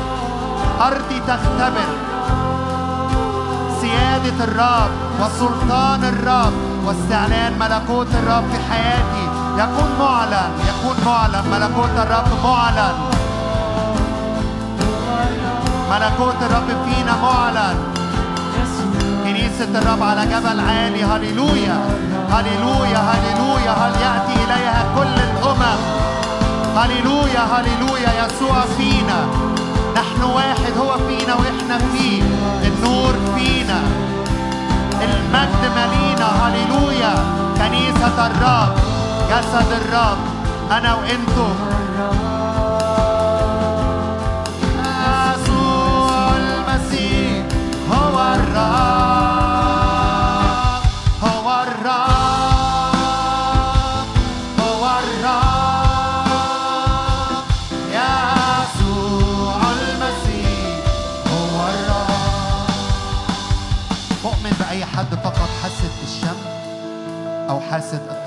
أرضي 0.80 1.20
تختبر. 1.20 1.88
سيادة 3.80 4.44
الرب 4.44 4.90
وسلطان 5.20 6.04
الرب 6.04 6.52
واستعلان 6.84 7.58
ملكوت 7.58 8.06
الرب 8.14 8.44
في 8.52 8.72
حياتي. 8.72 9.24
يكون 9.58 9.90
معلن 10.00 10.50
يكون 10.70 10.96
معلن. 11.06 11.44
ملكوت 11.52 11.96
الرب 11.98 12.28
معلن. 12.44 12.94
ملكوت 15.90 16.42
الرب 16.42 16.68
فينا 16.84 17.16
معلن. 17.22 17.89
كنيسة 19.60 19.78
الرب 19.78 20.02
على 20.02 20.26
جبل 20.26 20.60
عالي. 20.60 21.04
هللويا. 21.04 21.76
هللويا 22.30 22.98
هللويا. 22.98 23.72
هل 23.72 23.92
يأتي 24.02 24.44
إليها 24.44 24.84
كل 24.96 25.16
الأمم؟ 25.28 25.80
هللويا 26.76 27.42
هللويا. 27.52 28.10
يسوع 28.24 28.60
فينا. 28.78 29.20
نحن 29.96 30.22
واحد 30.22 30.72
هو 30.78 30.98
فينا 31.08 31.34
وإحنا 31.34 31.78
فيه. 31.92 32.22
النور 32.68 33.14
فينا. 33.36 33.80
المجد 35.02 35.62
ملينا. 35.76 36.28
هللويا. 36.42 37.14
كنيسة 37.58 38.26
الرب. 38.26 38.74
جسد 39.30 39.72
الرب. 39.72 40.18
أنا 40.70 40.94
وإنتم 40.94 41.54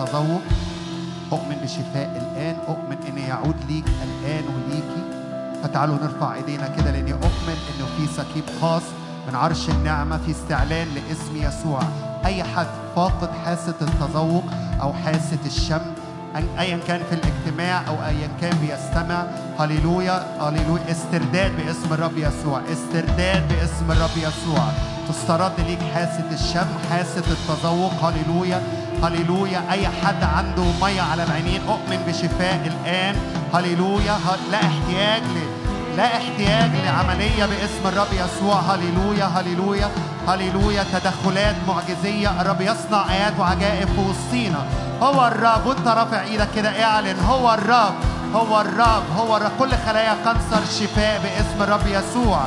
التذوق 0.03 0.41
أؤمن 1.31 1.55
بشفاء 1.63 2.09
الآن. 2.21 2.55
أؤمن 2.67 2.97
إن 3.09 3.17
يعود 3.17 3.55
ليك 3.69 3.85
الآن 3.87 4.43
وليكي 4.43 5.03
فتعالوا 5.63 5.95
نرفع 5.95 6.33
إيدينا 6.35 6.67
كده 6.67 6.91
لأني 6.91 7.13
أؤمن 7.13 7.57
إنه 7.69 7.85
في 7.97 8.13
سكيب 8.13 8.43
خاص 8.61 8.81
من 9.27 9.35
عرش 9.35 9.69
النعمة 9.69 10.17
في 10.17 10.31
استعلان 10.31 10.87
لاسم 10.95 11.35
يسوع. 11.35 11.79
أي 12.25 12.43
حد 12.43 12.67
فاقد 12.95 13.29
حاسة 13.45 13.75
التذوق 13.81 14.43
أو 14.81 14.93
حاسة 14.93 15.37
الشم 15.45 15.81
أن- 16.35 16.59
ايا 16.59 16.79
كان 16.87 17.01
في 17.09 17.15
الاجتماع 17.15 17.87
أو 17.87 17.93
ايا 17.93 18.27
كان 18.41 18.57
بيستمع 18.61 19.23
هللويا 19.59 20.37
هللويا. 20.41 20.91
استرداد 20.91 21.51
باسم 21.57 21.93
الرب 21.93 22.17
يسوع 22.17 22.61
استرداد 22.71 23.47
باسم 23.47 23.91
الرب 23.91 24.17
يسوع. 24.17 24.63
تسترد 25.09 25.51
ليك 25.67 25.79
حاسة 25.93 26.29
الشم 26.31 26.67
حاسة 26.91 27.23
التذوق 27.31 27.91
هللويا. 28.03 28.61
هللويا. 29.03 29.61
أي 29.71 29.87
حد 29.87 30.23
عنده 30.23 30.63
مية 30.81 31.01
على 31.01 31.23
العينين 31.23 31.61
أؤمن 31.67 32.03
بشفاء 32.07 32.61
الآن. 32.65 33.15
هللويا. 33.53 34.17
لا 34.51 34.57
احتياج 34.57 35.21
ل 35.21 35.63
لا 35.97 36.17
احتياج 36.17 36.71
لعملية 36.85 37.45
باسم 37.45 37.87
الرب 37.87 38.07
يسوع. 38.13 38.59
هللويا. 38.59 39.25
هللويا. 39.25 39.89
هللويا. 40.27 40.83
تدخلات 40.93 41.55
معجزية. 41.67 42.41
الرب 42.41 42.61
يصنع 42.61 43.11
آيات 43.11 43.33
وعجائب 43.39 43.87
في 43.87 43.99
وسطينا 43.99 44.65
هو 45.01 45.27
الرب. 45.27 45.65
وانت 45.65 45.87
رافع 45.87 46.21
إيدك 46.23 46.47
كده 46.55 46.83
اعلن. 46.83 47.19
هو 47.19 47.53
الرب. 47.53 47.93
هو 48.35 48.61
الرب. 48.61 49.03
هو 49.17 49.37
الرب. 49.37 49.51
كل 49.59 49.71
خلايا 49.85 50.15
كانسر 50.25 50.65
شفاء 50.79 51.21
باسم 51.23 51.63
الرب 51.63 51.87
يسوع. 51.87 52.39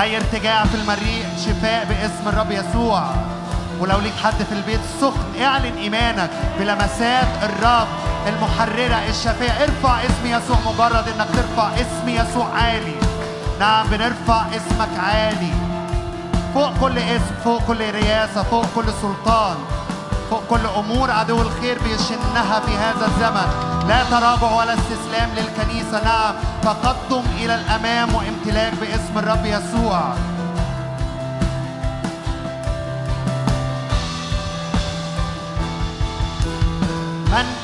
أي 0.00 0.16
ارتجاع 0.16 0.64
في 0.64 0.74
المريء 0.74 1.24
شفاء 1.46 1.84
باسم 1.84 2.28
الرب 2.28 2.50
يسوع. 2.50 3.04
ولو 3.80 3.98
ليك 3.98 4.14
حد 4.24 4.42
في 4.48 4.52
البيت 4.52 4.80
سخن 5.00 5.42
اعلن 5.42 5.76
إيمانك 5.76 6.30
بلمسات 6.58 7.28
الرب 7.42 7.88
المحررة 8.26 9.08
الشفاء 9.08 9.62
ارفع 9.62 10.00
اسم 10.00 10.26
يسوع 10.26 10.56
مجرد 10.66 11.08
إنك 11.08 11.28
ترفع 11.32 11.68
اسم 11.74 12.08
يسوع 12.08 12.46
عالي. 12.54 12.96
نعم 13.60 13.86
بنرفع 13.86 14.46
اسمك 14.56 14.98
عالي. 14.98 15.52
فوق 16.54 16.72
كل 16.80 16.98
اسم 16.98 17.34
فوق 17.44 17.62
كل 17.66 17.90
رياسه 17.90 18.42
فوق 18.42 18.66
كل 18.74 18.84
سلطان 19.02 19.56
فوق 20.30 20.42
كل 20.50 20.66
أمور 20.76 21.10
عدو 21.10 21.42
الخير 21.42 21.78
بيشنها 21.78 22.60
في 22.60 22.76
هذا 22.76 23.06
الزمن. 23.06 23.48
لا 23.88 24.04
تراجع 24.10 24.54
ولا 24.56 24.74
استسلام 24.74 25.30
للكنيسة. 25.36 26.04
نعم 26.04 26.34
تقدم 26.62 27.22
إلى 27.40 27.54
الأمام 27.54 28.14
وامتلاك 28.14 28.72
باسم 28.80 29.18
الرب 29.18 29.46
يسوع. 29.46 30.12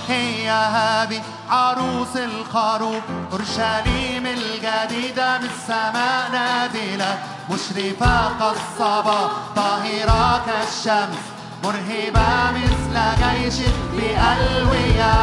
هي 0.09 0.50
هذه 0.50 1.22
عروس 1.50 2.16
الخروف 2.16 3.02
أورشليم 3.32 4.26
الجديدة 4.26 5.38
من 5.38 5.44
السماء 5.44 6.30
نازلة. 6.32 7.18
مشرفة 7.50 8.38
كالصبا 8.38 9.30
طاهرة 9.57 10.42
كالشمس 10.46 11.24
مرهبة 11.64 12.52
مثل 12.52 12.96
جيش 13.22 13.55
بألوية. 13.92 15.14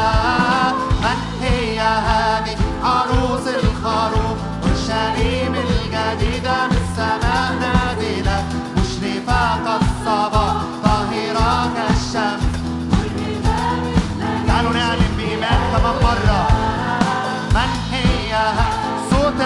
من 1.01 1.19
هي 1.41 1.79
هذه؟ 1.79 2.57
عروس 2.83 3.47
الخروف 3.47 4.37
أورشليم 4.63 5.55
الجديدة 5.55 6.67
من 6.67 6.77
السماء 6.83 7.53
نازلة. 7.61 8.43
مشرفة 8.77 9.57
كالصبا 9.65 10.61
طاهرة 10.83 11.71
كالشمس 11.75 12.40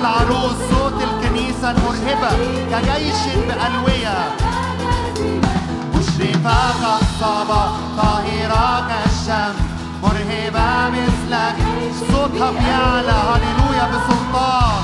العروس 0.05 0.57
صوت 0.71 0.93
الكنيسة 1.03 1.71
المرهبة 1.71 2.29
كجيش 2.71 3.21
بألوية. 3.47 4.17
مشرفة 5.95 6.57
كالصبا 6.81 7.63
طاهرة 7.97 8.87
كالشمس 8.87 9.59
مرهبة 10.03 10.89
مثلك. 10.89 11.55
صوتها 12.11 12.51
بيعلى 12.51 13.11
هللويا 13.11 13.85
بسلطان. 13.89 14.83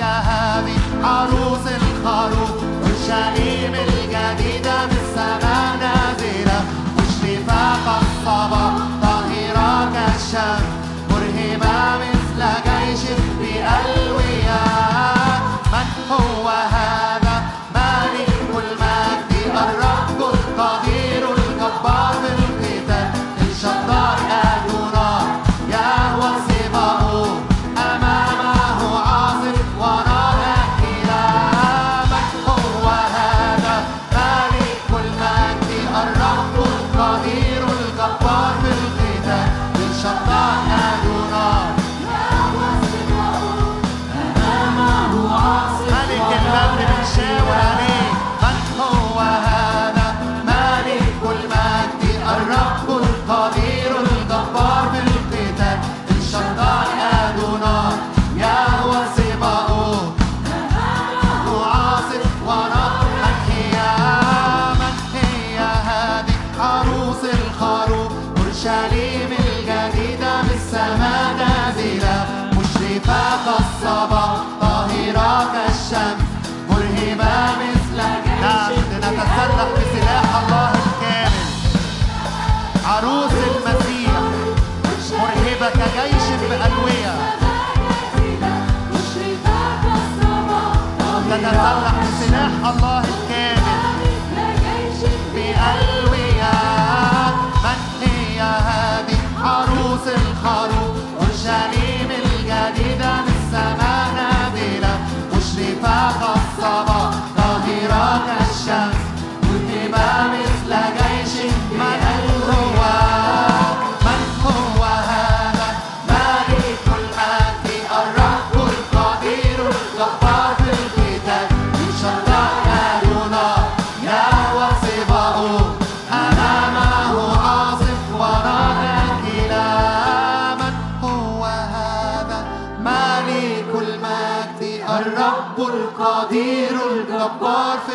يا 0.00 0.18
هذه 0.30 0.78
عروس 1.04 1.66
الخروف 1.66 2.50
أورشليم 2.82 3.74
الجديدة 3.74 4.86
بالسماء 4.86 5.76
نازلة. 5.80 6.64
مشرفة 6.96 7.76
كالصبا 7.84 8.93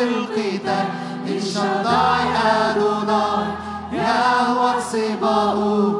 في 0.00 0.06
القتال 0.08 0.86
الشداي 1.28 2.24
أدوناي 2.46 3.44
يهوى 3.92 4.80
سباؤه 4.80 5.99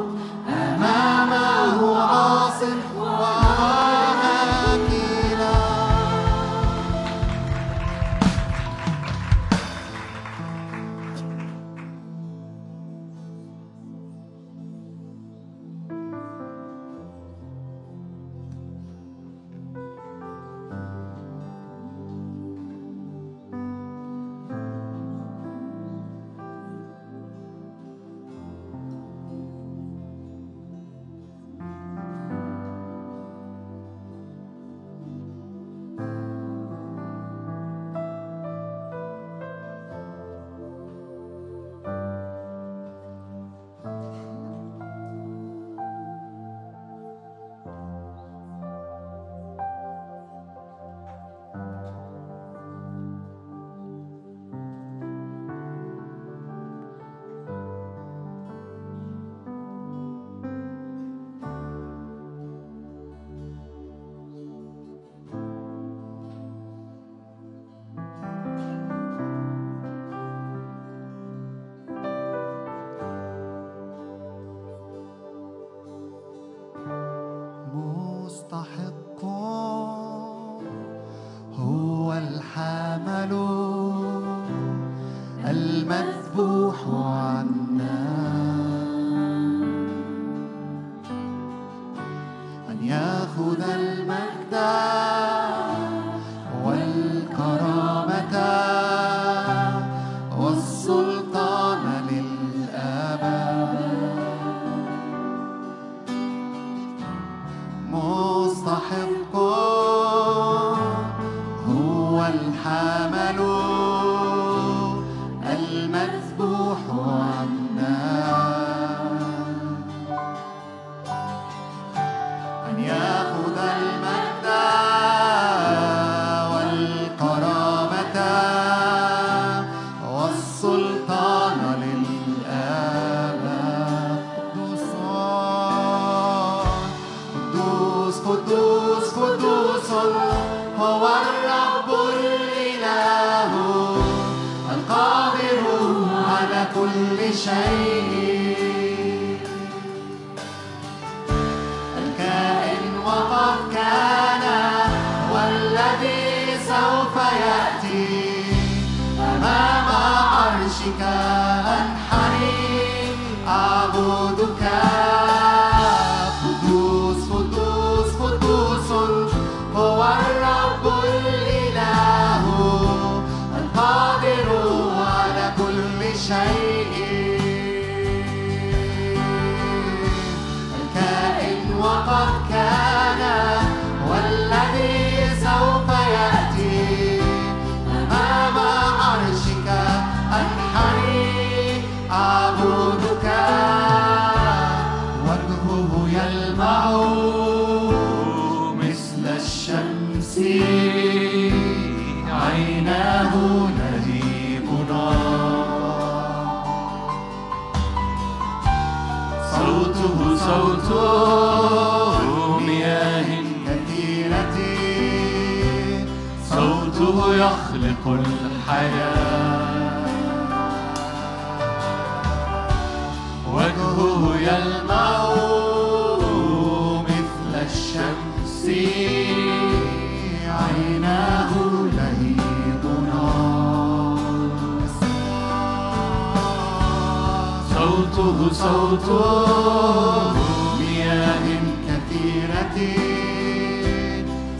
صوته 238.53 240.33
مياه 240.79 241.47
كثيرة. 241.87 242.77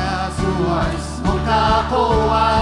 يسوع 0.00 0.82
اسمك 0.98 1.48
قوة. 1.92 2.59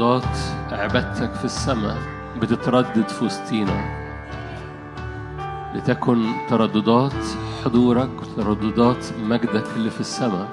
لحظات 0.00 0.36
عبادتك 0.72 1.34
في 1.34 1.44
السماء 1.44 1.98
بتتردد 2.42 3.08
في 3.08 3.24
وسطينا. 3.24 4.00
لتكن 5.74 6.32
ترددات 6.48 7.24
حضورك 7.64 8.10
وترددات 8.22 9.06
مجدك 9.22 9.64
اللي 9.76 9.90
في 9.90 10.00
السماء 10.00 10.48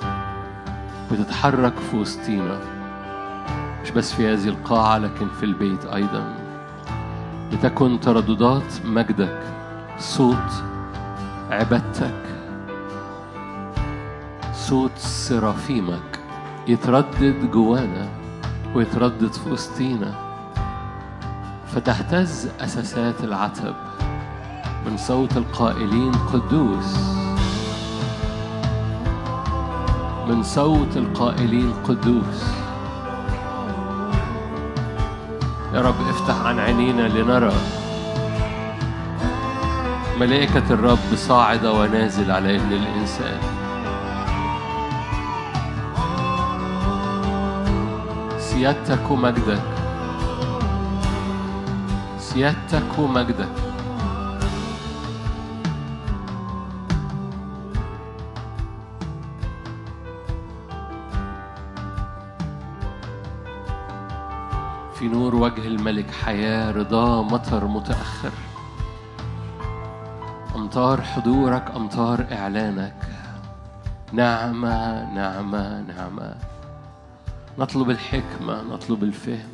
بتتحرك 1.11 1.73
في 1.91 1.97
وسطينا. 1.97 2.59
مش 3.83 3.91
بس 3.91 4.13
في 4.13 4.33
هذه 4.33 4.47
القاعة 4.47 4.97
لكن 4.97 5.27
في 5.39 5.43
البيت 5.43 5.85
أيضا. 5.85 6.33
لتكن 7.51 7.99
ترددات 7.99 8.85
مجدك 8.85 9.39
صوت 9.99 10.63
عبادتك 11.51 12.23
صوت 14.53 14.97
سرافيمك 14.97 16.19
يتردد 16.67 17.51
جوانا. 17.51 18.26
ويتردد 18.76 19.34
في 19.34 19.49
وسطينا. 19.49 20.14
فتهتز 21.68 22.49
أساسات 22.60 23.23
العتب 23.23 23.76
من 24.85 24.98
صوت 24.98 25.38
القائلين 25.38 26.11
قدوس. 26.11 26.98
من 30.30 30.44
صوت 30.44 30.98
القائلين 30.98 31.73
قدوس. 31.88 32.44
يا 35.73 35.81
رب 35.81 36.07
افتح 36.10 36.45
عن 36.45 36.60
عينينا 36.60 37.07
لنرى. 37.07 37.53
ملائكة 40.19 40.64
الرب 40.69 41.15
صاعدة 41.15 41.73
ونازل 41.73 42.31
على 42.31 42.56
ابن 42.56 42.73
الإنسان. 42.73 43.56
سيادتك 48.57 49.11
ومجدك 49.11 49.61
سيادتك 52.19 52.99
ومجدك 52.99 53.49
في 64.93 65.07
نور 65.07 65.35
وجه 65.35 65.67
الملك 65.67 66.11
حياة 66.11 66.71
رضا 66.71 67.21
مطر 67.21 67.67
متأخر. 67.67 68.31
أمطار 70.55 71.01
حضورك 71.01 71.71
أمطار 71.75 72.25
إعلانك. 72.31 73.01
نعمة 74.13 75.13
نعمة 75.13 75.81
نعمة. 75.81 76.56
نطلب 77.59 77.89
الحكمة 77.89 78.61
نطلب 78.73 79.03
الفهم 79.03 79.49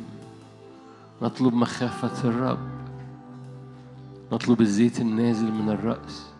نطلب 1.22 1.54
مخافة 1.54 2.28
الرب 2.28 2.68
نطلب 4.32 4.60
الزيت 4.60 5.00
النازل 5.00 5.52
من 5.52 5.70
الرأس 5.70 6.32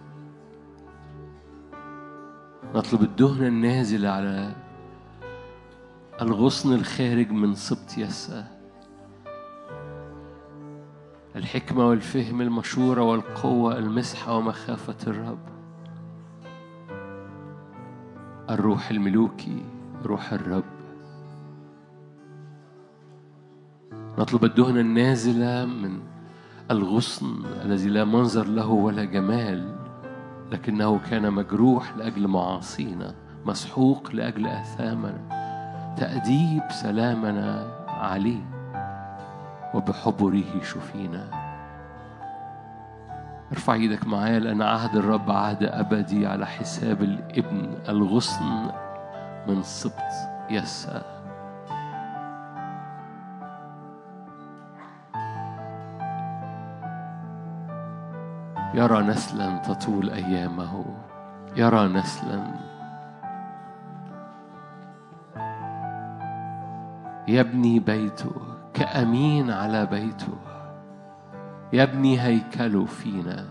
نطلب 2.74 3.02
الدهن 3.02 3.44
النازل 3.44 4.06
على 4.06 4.54
الغصن 6.22 6.74
الخارج 6.74 7.30
من 7.30 7.54
سبط 7.54 7.98
يسّه 7.98 8.46
الحكمة 11.36 11.88
والفهم 11.88 12.40
المشورة 12.40 13.02
والقوة 13.02 13.78
المسحة 13.78 14.36
ومخافة 14.36 14.96
الرب. 15.06 15.38
الروح 18.50 18.90
الملوكي 18.90 19.62
روح 20.04 20.32
الرب. 20.32 20.73
نطلب 24.18 24.44
الدهن 24.44 24.78
النازلة 24.78 25.64
من 25.64 25.98
الغصن 26.70 27.44
الذي 27.64 27.88
لا 27.88 28.04
منظر 28.04 28.46
له 28.46 28.66
ولا 28.66 29.04
جمال 29.04 29.76
لكنه 30.52 31.00
كان 31.10 31.32
مجروح 31.32 31.96
لأجل 31.96 32.28
معاصينا 32.28 33.14
مسحوق 33.46 34.10
لأجل 34.12 34.46
آثامنا 34.46 35.18
تأديب 35.98 36.62
سلامنا 36.70 37.66
عليه 37.88 38.44
وبحبره 39.74 40.62
شفينا. 40.62 41.44
ارفع 43.52 43.74
إيدك 43.74 44.06
معايا 44.06 44.38
لأن 44.38 44.62
عهد 44.62 44.96
الرب 44.96 45.30
عهد 45.30 45.62
أبدي 45.62 46.26
على 46.26 46.46
حساب 46.46 47.02
الابن 47.02 47.74
الغصن 47.88 48.70
من 49.48 49.62
سبط 49.62 50.12
يسى 50.50 51.13
يرى 58.74 59.02
نسلا 59.02 59.58
تطول 59.58 60.10
أيامه. 60.10 60.84
يرى 61.56 61.88
نسلا. 61.88 62.54
يبني 67.28 67.78
بيته 67.78 68.32
كأمين 68.74 69.50
على 69.50 69.86
بيته. 69.86 70.34
يبني 71.72 72.20
هيكله 72.20 72.84
فينا. 72.84 73.44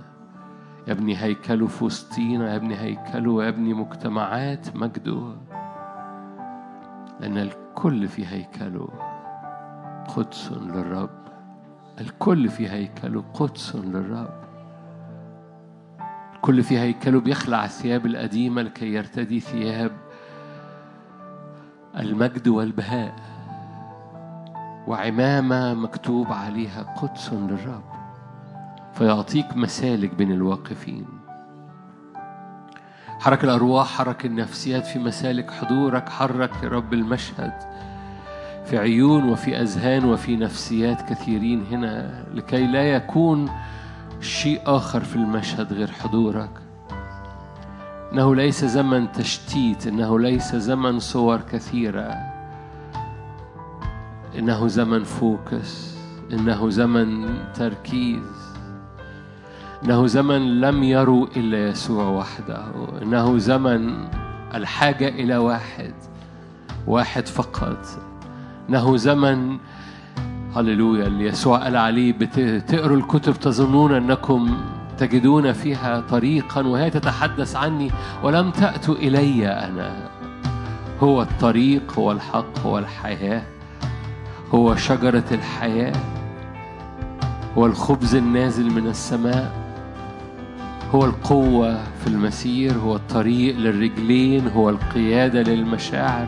يبني 0.87 1.17
هيكله 1.17 1.67
في 1.67 1.85
وسطينا 1.85 2.55
يبني 2.55 2.75
هيكله 2.75 3.31
ويبني 3.31 3.73
مجتمعات 3.73 4.75
مجده. 4.75 5.35
لأن 7.19 7.37
الكل 7.37 8.07
في 8.07 8.27
هيكله 8.27 8.89
قدس 10.15 10.51
للرب. 10.51 11.09
الكل 12.01 12.49
في 12.49 12.69
هيكله 12.69 13.23
قدس 13.33 13.75
للرب. 13.75 14.42
الكل 16.43 16.63
في 16.63 16.79
هيكله 16.79 17.19
بيخلع 17.19 17.65
الثياب 17.65 18.05
القديمة 18.05 18.61
لكي 18.61 18.93
يرتدي 18.93 19.39
ثياب 19.39 19.91
المجد 21.99 22.47
والبهاء. 22.47 23.15
وعمامة 24.87 25.73
مكتوب 25.73 26.27
عليها 26.31 26.93
قدس 27.01 27.33
للرب 27.33 27.83
فيعطيك 28.93 29.57
مسالك 29.57 30.15
بين 30.15 30.31
الواقفين. 30.31 31.05
حرك 33.19 33.43
الأرواح 33.43 33.87
حرك 33.87 34.25
النفسيات 34.25 34.85
في 34.85 34.99
مسالك 34.99 35.51
حضورك 35.51 36.09
حرك 36.09 36.63
يا 36.63 36.69
رب 36.69 36.93
المشهد. 36.93 37.53
في 38.65 38.77
عيون 38.77 39.29
وفي 39.29 39.61
أذهان 39.61 40.05
وفي 40.05 40.35
نفسيات 40.35 41.01
كثيرين 41.09 41.65
هنا 41.71 42.23
لكي 42.33 42.67
لا 42.67 42.83
يكون 42.83 43.49
شيء 44.23 44.61
آخر 44.65 45.03
في 45.03 45.15
المشهد 45.15 45.73
غير 45.73 45.91
حضورك. 45.91 46.49
إنه 48.13 48.35
ليس 48.35 48.65
زمن 48.65 49.11
تشتيت 49.11 49.87
إنه 49.87 50.19
ليس 50.19 50.55
زمن 50.55 50.99
صور 50.99 51.41
كثيرة. 51.51 52.15
إنه 54.37 54.67
زمن 54.67 55.03
فوكس 55.03 55.95
إنه 56.33 56.69
زمن 56.69 57.37
تركيز. 57.53 58.53
إنه 59.83 60.07
زمن 60.07 60.61
لم 60.61 60.83
يروا 60.83 61.27
إلا 61.37 61.67
يسوع 61.67 62.07
وحده. 62.07 62.65
إنه 63.01 63.37
زمن 63.37 64.07
الحاجة 64.55 65.07
إلى 65.07 65.37
واحد 65.37 65.93
واحد 66.87 67.27
فقط. 67.27 67.85
إنه 68.69 68.97
زمن 68.97 69.57
هللويا 70.55 71.07
اللي 71.07 71.25
يسوع 71.25 71.57
قال 71.63 71.77
عليه 71.77 72.13
بتقروا 72.13 72.97
الكتب 72.97 73.33
تظنون 73.33 73.93
أنكم 73.93 74.57
تجدون 74.97 75.53
فيها 75.53 76.03
طريقا 76.09 76.67
وهي 76.67 76.89
تتحدث 76.89 77.55
عني 77.55 77.91
ولم 78.23 78.51
تأتوا 78.51 78.95
إلي 78.95 79.47
أنا. 79.47 80.09
هو 80.99 81.21
الطريق 81.21 81.99
هو 81.99 82.11
الحق 82.11 82.59
هو 82.65 82.77
الحياة 82.79 83.43
هو 84.53 84.75
شجرة 84.75 85.23
الحياة 85.31 85.95
هو 87.57 87.65
الخبز 87.65 88.15
النازل 88.15 88.71
من 88.71 88.87
السماء 88.87 89.63
هو 90.91 91.05
القوة 91.05 91.83
في 91.83 92.07
المسير 92.07 92.73
هو 92.73 92.95
الطريق 92.95 93.57
للرجلين 93.57 94.47
هو 94.47 94.69
القيادة 94.69 95.41
للمشاعر. 95.41 96.27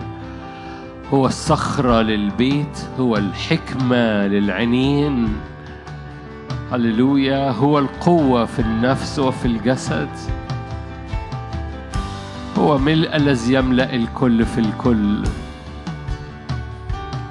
هو 1.14 1.26
الصخرة 1.26 2.02
للبيت 2.02 2.88
هو 2.99 3.18
الحكمة 3.18 4.27
للعينين. 4.27 5.34
هللويا 6.72 7.52
هو 7.52 7.80
القوة 7.80 8.45
في 8.45 8.60
النفس 8.60 9.19
وفي 9.19 9.45
الجسد. 9.45 10.10
هو 12.57 12.77
ملء 12.77 13.15
الذي 13.15 13.53
يملأ 13.53 13.94
الكل 13.94 14.45
في 14.45 14.57
الكل. 14.57 15.23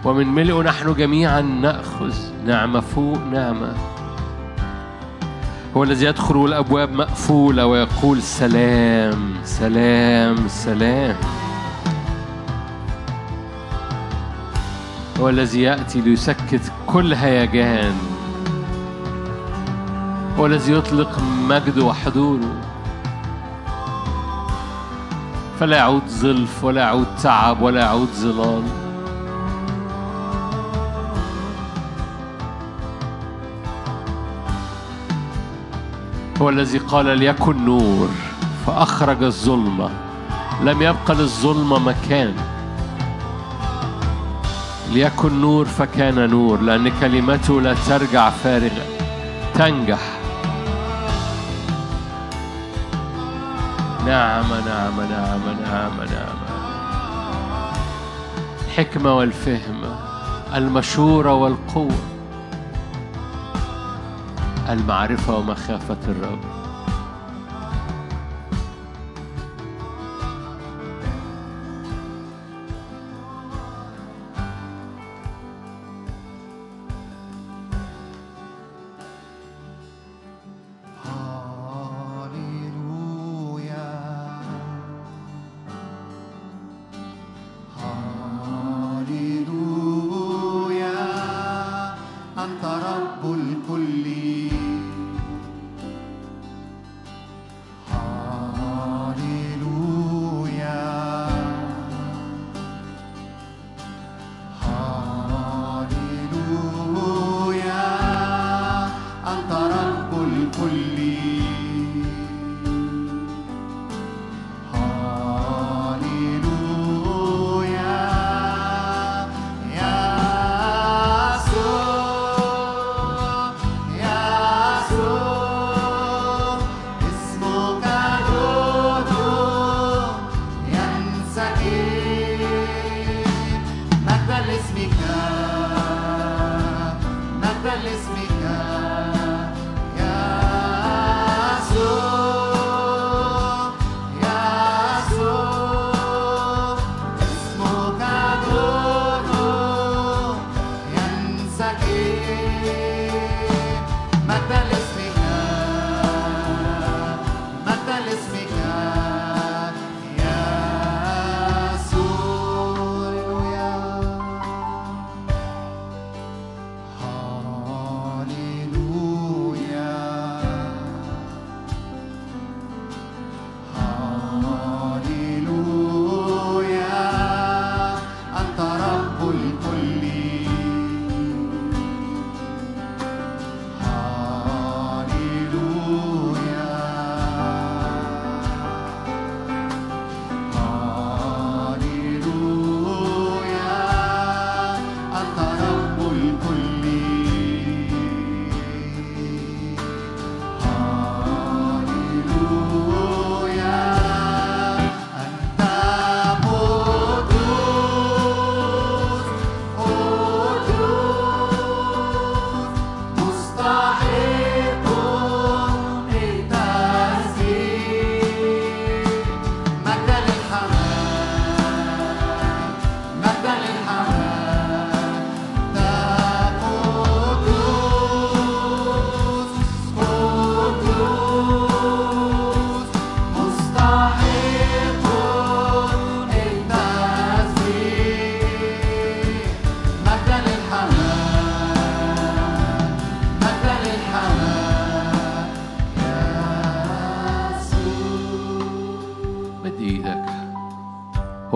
ومن 0.04 0.28
ملئه 0.28 0.62
نحن 0.62 0.94
جميعا 0.94 1.40
نأخذ 1.40 2.14
نعمة 2.46 2.80
فوق 2.80 3.18
نعمة 3.32 3.74
هو 5.76 5.84
الذي 5.84 6.06
يدخل 6.06 6.36
والأبواب 6.36 6.92
مقفولة 6.92 7.66
ويقول 7.66 8.22
سلام 8.22 9.34
سلام 9.44 10.48
سلام. 10.48 11.16
هو 15.24 15.28
الذي 15.28 15.62
يأتي 15.62 16.00
ليسكت 16.00 16.72
كل 16.86 17.14
هيجان 17.14 17.94
هو 20.38 20.46
الذي 20.46 20.72
يطلق 20.72 21.18
مجد 21.48 21.78
وحضوره 21.78 22.60
فلا 25.60 25.76
يعود 25.76 26.02
ظلف 26.08 26.64
ولا 26.64 26.80
يعود 26.80 27.06
تعب 27.22 27.62
ولا 27.62 27.80
يعود 27.80 28.08
ظلال 28.08 28.62
هو 36.40 36.48
الذي 36.48 36.78
قال 36.78 37.18
ليكن 37.18 37.64
نور 37.64 38.08
فأخرج 38.66 39.22
الظلمة 39.22 39.90
لم 40.62 40.82
يبقى 40.82 41.14
للظلمة 41.14 41.78
مكان. 41.78 42.53
ليكن 44.94 45.40
نور 45.40 45.64
فكان 45.64 46.30
نور 46.30 46.60
لأن 46.60 46.88
كلمته 47.00 47.60
لا 47.60 47.74
ترجع 47.88 48.30
فارغة 48.30 48.86
تنجح. 49.54 49.98
نعم 54.06 54.44
نعم 54.66 55.00
نعم 55.00 55.40
نعم 55.62 55.96
نعم. 55.98 56.36
الحكمة 58.66 59.16
والفهم 59.16 59.82
المشورة 60.54 61.34
والقوة 61.34 61.98
المعرفة 64.68 65.36
ومخافة 65.36 65.96
الرب. 66.08 66.63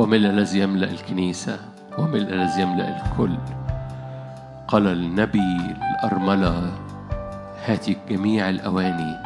هو 0.09 0.13
ملء 0.13 0.31
الذي 0.31 0.59
يملأ 0.61 0.91
الكنيسة 0.91 1.59
هو 1.99 2.07
ملء 2.07 2.35
الذي 2.35 2.63
يملأ 2.63 2.97
الكل. 2.97 3.37
قال 4.69 4.87
النبي 4.87 5.57
الأرملة 5.91 6.73
هاتي 7.65 7.97
جميع 8.11 8.49
الأواني 8.49 9.17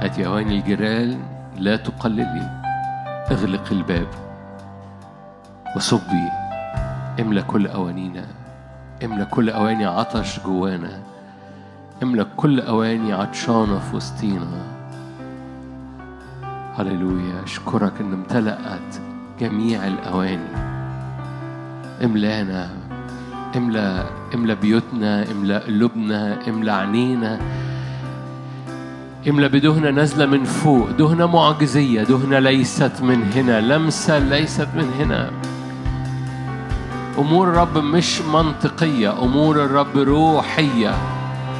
هاتي 0.00 0.26
أواني 0.26 0.58
الجيران 0.58 1.22
لا 1.58 1.76
تقللي 1.76 2.62
اغلق 3.30 3.72
الباب 3.72 4.06
وصبي 5.76 6.28
املى 7.20 7.42
كل 7.42 7.66
أوانينا 7.66 8.26
املى 9.04 9.24
كل 9.24 9.50
أواني 9.50 9.86
عطش 9.86 10.40
جوانا 10.40 11.02
املى 12.02 12.26
كل 12.36 12.60
أواني 12.60 13.12
عطشانة 13.12 13.78
في 13.78 13.96
وسطينا 13.96 14.66
هللويا 16.78 17.44
أشكرك 17.44 18.00
إن 18.00 18.12
امتلأت 18.12 19.11
جميع 19.40 19.86
الأواني. 19.86 20.48
املانا 22.04 22.70
املا 23.56 24.04
املا 24.34 24.54
بيوتنا 24.54 25.30
املا 25.30 25.58
قلوبنا 25.58 26.38
املا 26.48 26.72
عينينا. 26.74 27.40
املا 29.28 29.46
بدهنة 29.46 29.90
نازلة 29.90 30.26
من 30.26 30.44
فوق 30.44 30.90
دهنة 30.90 31.26
معجزية 31.26 32.02
دهنة 32.02 32.38
ليست 32.38 32.92
من 33.02 33.32
هنا 33.34 33.60
لمسة 33.60 34.18
ليست 34.18 34.68
من 34.76 34.90
هنا. 34.98 35.30
أمور 37.18 37.48
الرب 37.48 37.78
مش 37.78 38.20
منطقية 38.20 39.22
أمور 39.22 39.64
الرب 39.64 39.96
روحية. 39.96 40.94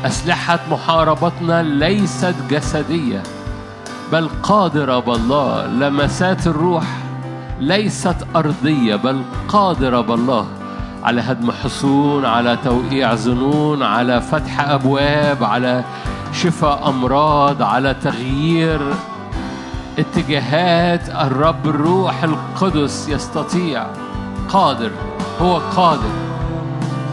أسلحة 0.04 0.60
محاربتنا 0.70 1.62
ليست 1.62 2.34
جسدية 2.50 3.22
بل 4.12 4.28
قادرة 4.42 4.98
بالله 4.98 5.66
لمسات 5.66 6.46
الروح. 6.46 7.01
ليست 7.62 8.16
أرضية 8.36 8.96
بل 8.96 9.22
قادرة 9.48 10.00
بالله. 10.00 10.46
على 11.02 11.20
هدم 11.20 11.50
حصون 11.50 12.24
على 12.24 12.58
توقيع 12.64 13.14
ظنون 13.14 13.82
على 13.82 14.20
فتح 14.20 14.68
أبواب 14.68 15.44
على 15.44 15.84
شفاء 16.32 16.88
أمراض 16.88 17.62
على 17.62 17.94
تغيير 17.94 18.80
اتجاهات. 19.98 21.08
الرب 21.08 21.68
الروح 21.68 22.22
القدس 22.22 23.08
يستطيع. 23.08 23.86
قادر 24.48 24.90
هو 25.40 25.56
قادر 25.56 26.12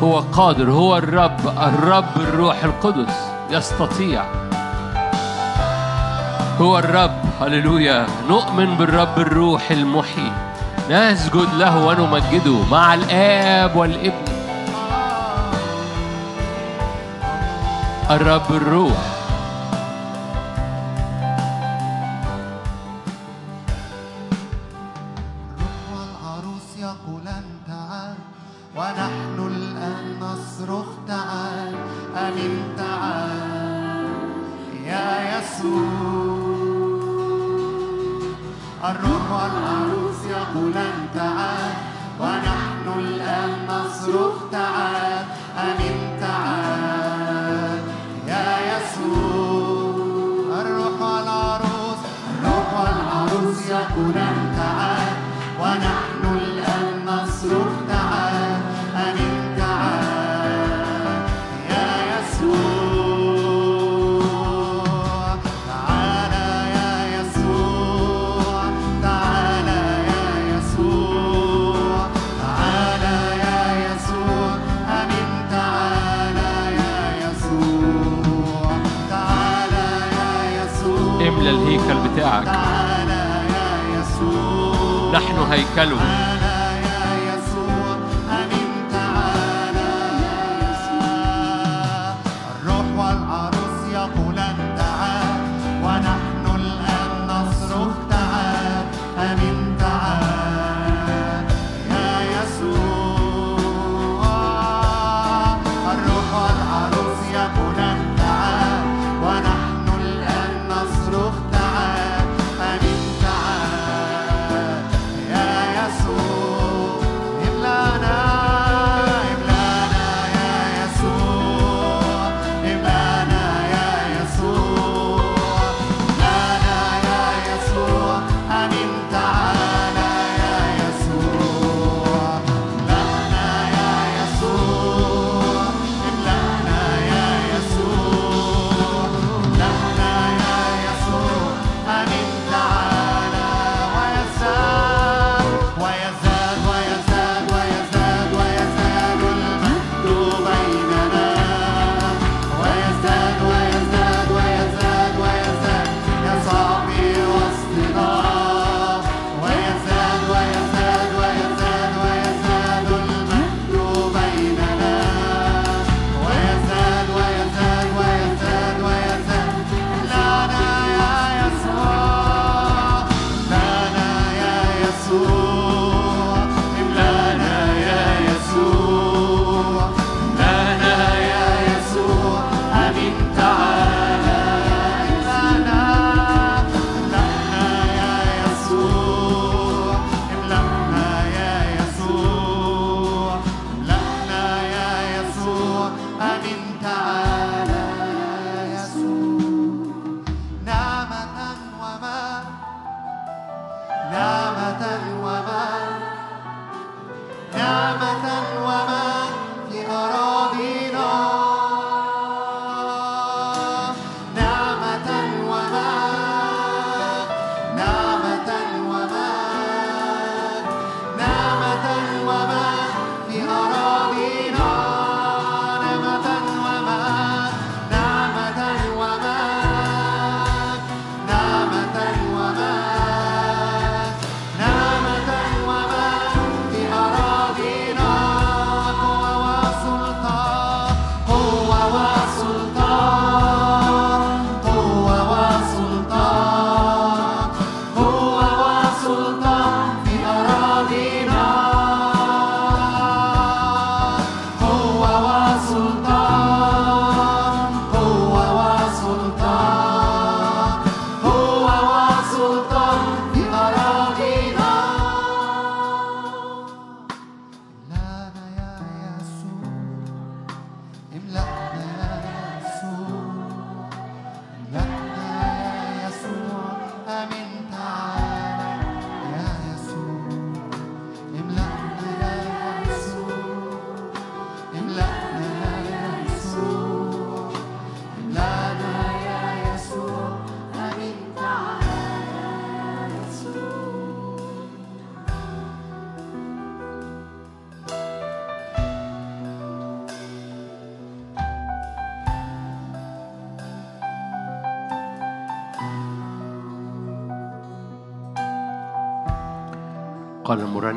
هو 0.03 0.19
قادر 0.19 0.71
هو 0.71 0.97
الرب 0.97 1.39
الرب 1.57 2.17
الروح 2.17 2.63
القدس 2.63 3.15
يستطيع. 3.51 4.38
هو 6.61 6.79
الرب. 6.79 7.11
هللويا. 7.41 8.05
نؤمن 8.29 8.75
بالرب 8.77 9.19
الروح 9.19 9.71
المحيي 9.71 10.31
نسجد 10.89 11.47
له 11.57 11.85
ونمجده 11.85 12.63
مع 12.71 12.93
الآب 12.93 13.75
والابن. 13.75 14.25
الرب 18.11 18.51
الروح. 18.51 19.18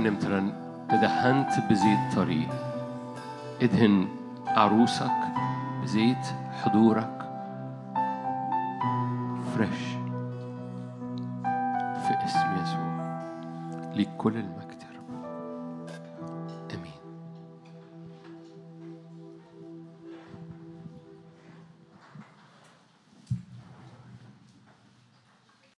المرنم 0.07 0.19
ترن 0.19 0.53
تدهنت 0.89 1.71
بزيت 1.71 1.99
طريق. 2.17 2.49
ادهن 3.63 4.09
عروسك 4.47 5.11
بزيت 5.83 6.27
حضورك. 6.63 7.19
فريش 9.55 9.97
في 12.07 12.25
اسم 12.25 12.63
يسوع 12.63 13.93
ليك 13.95 14.09
كل 14.19 14.37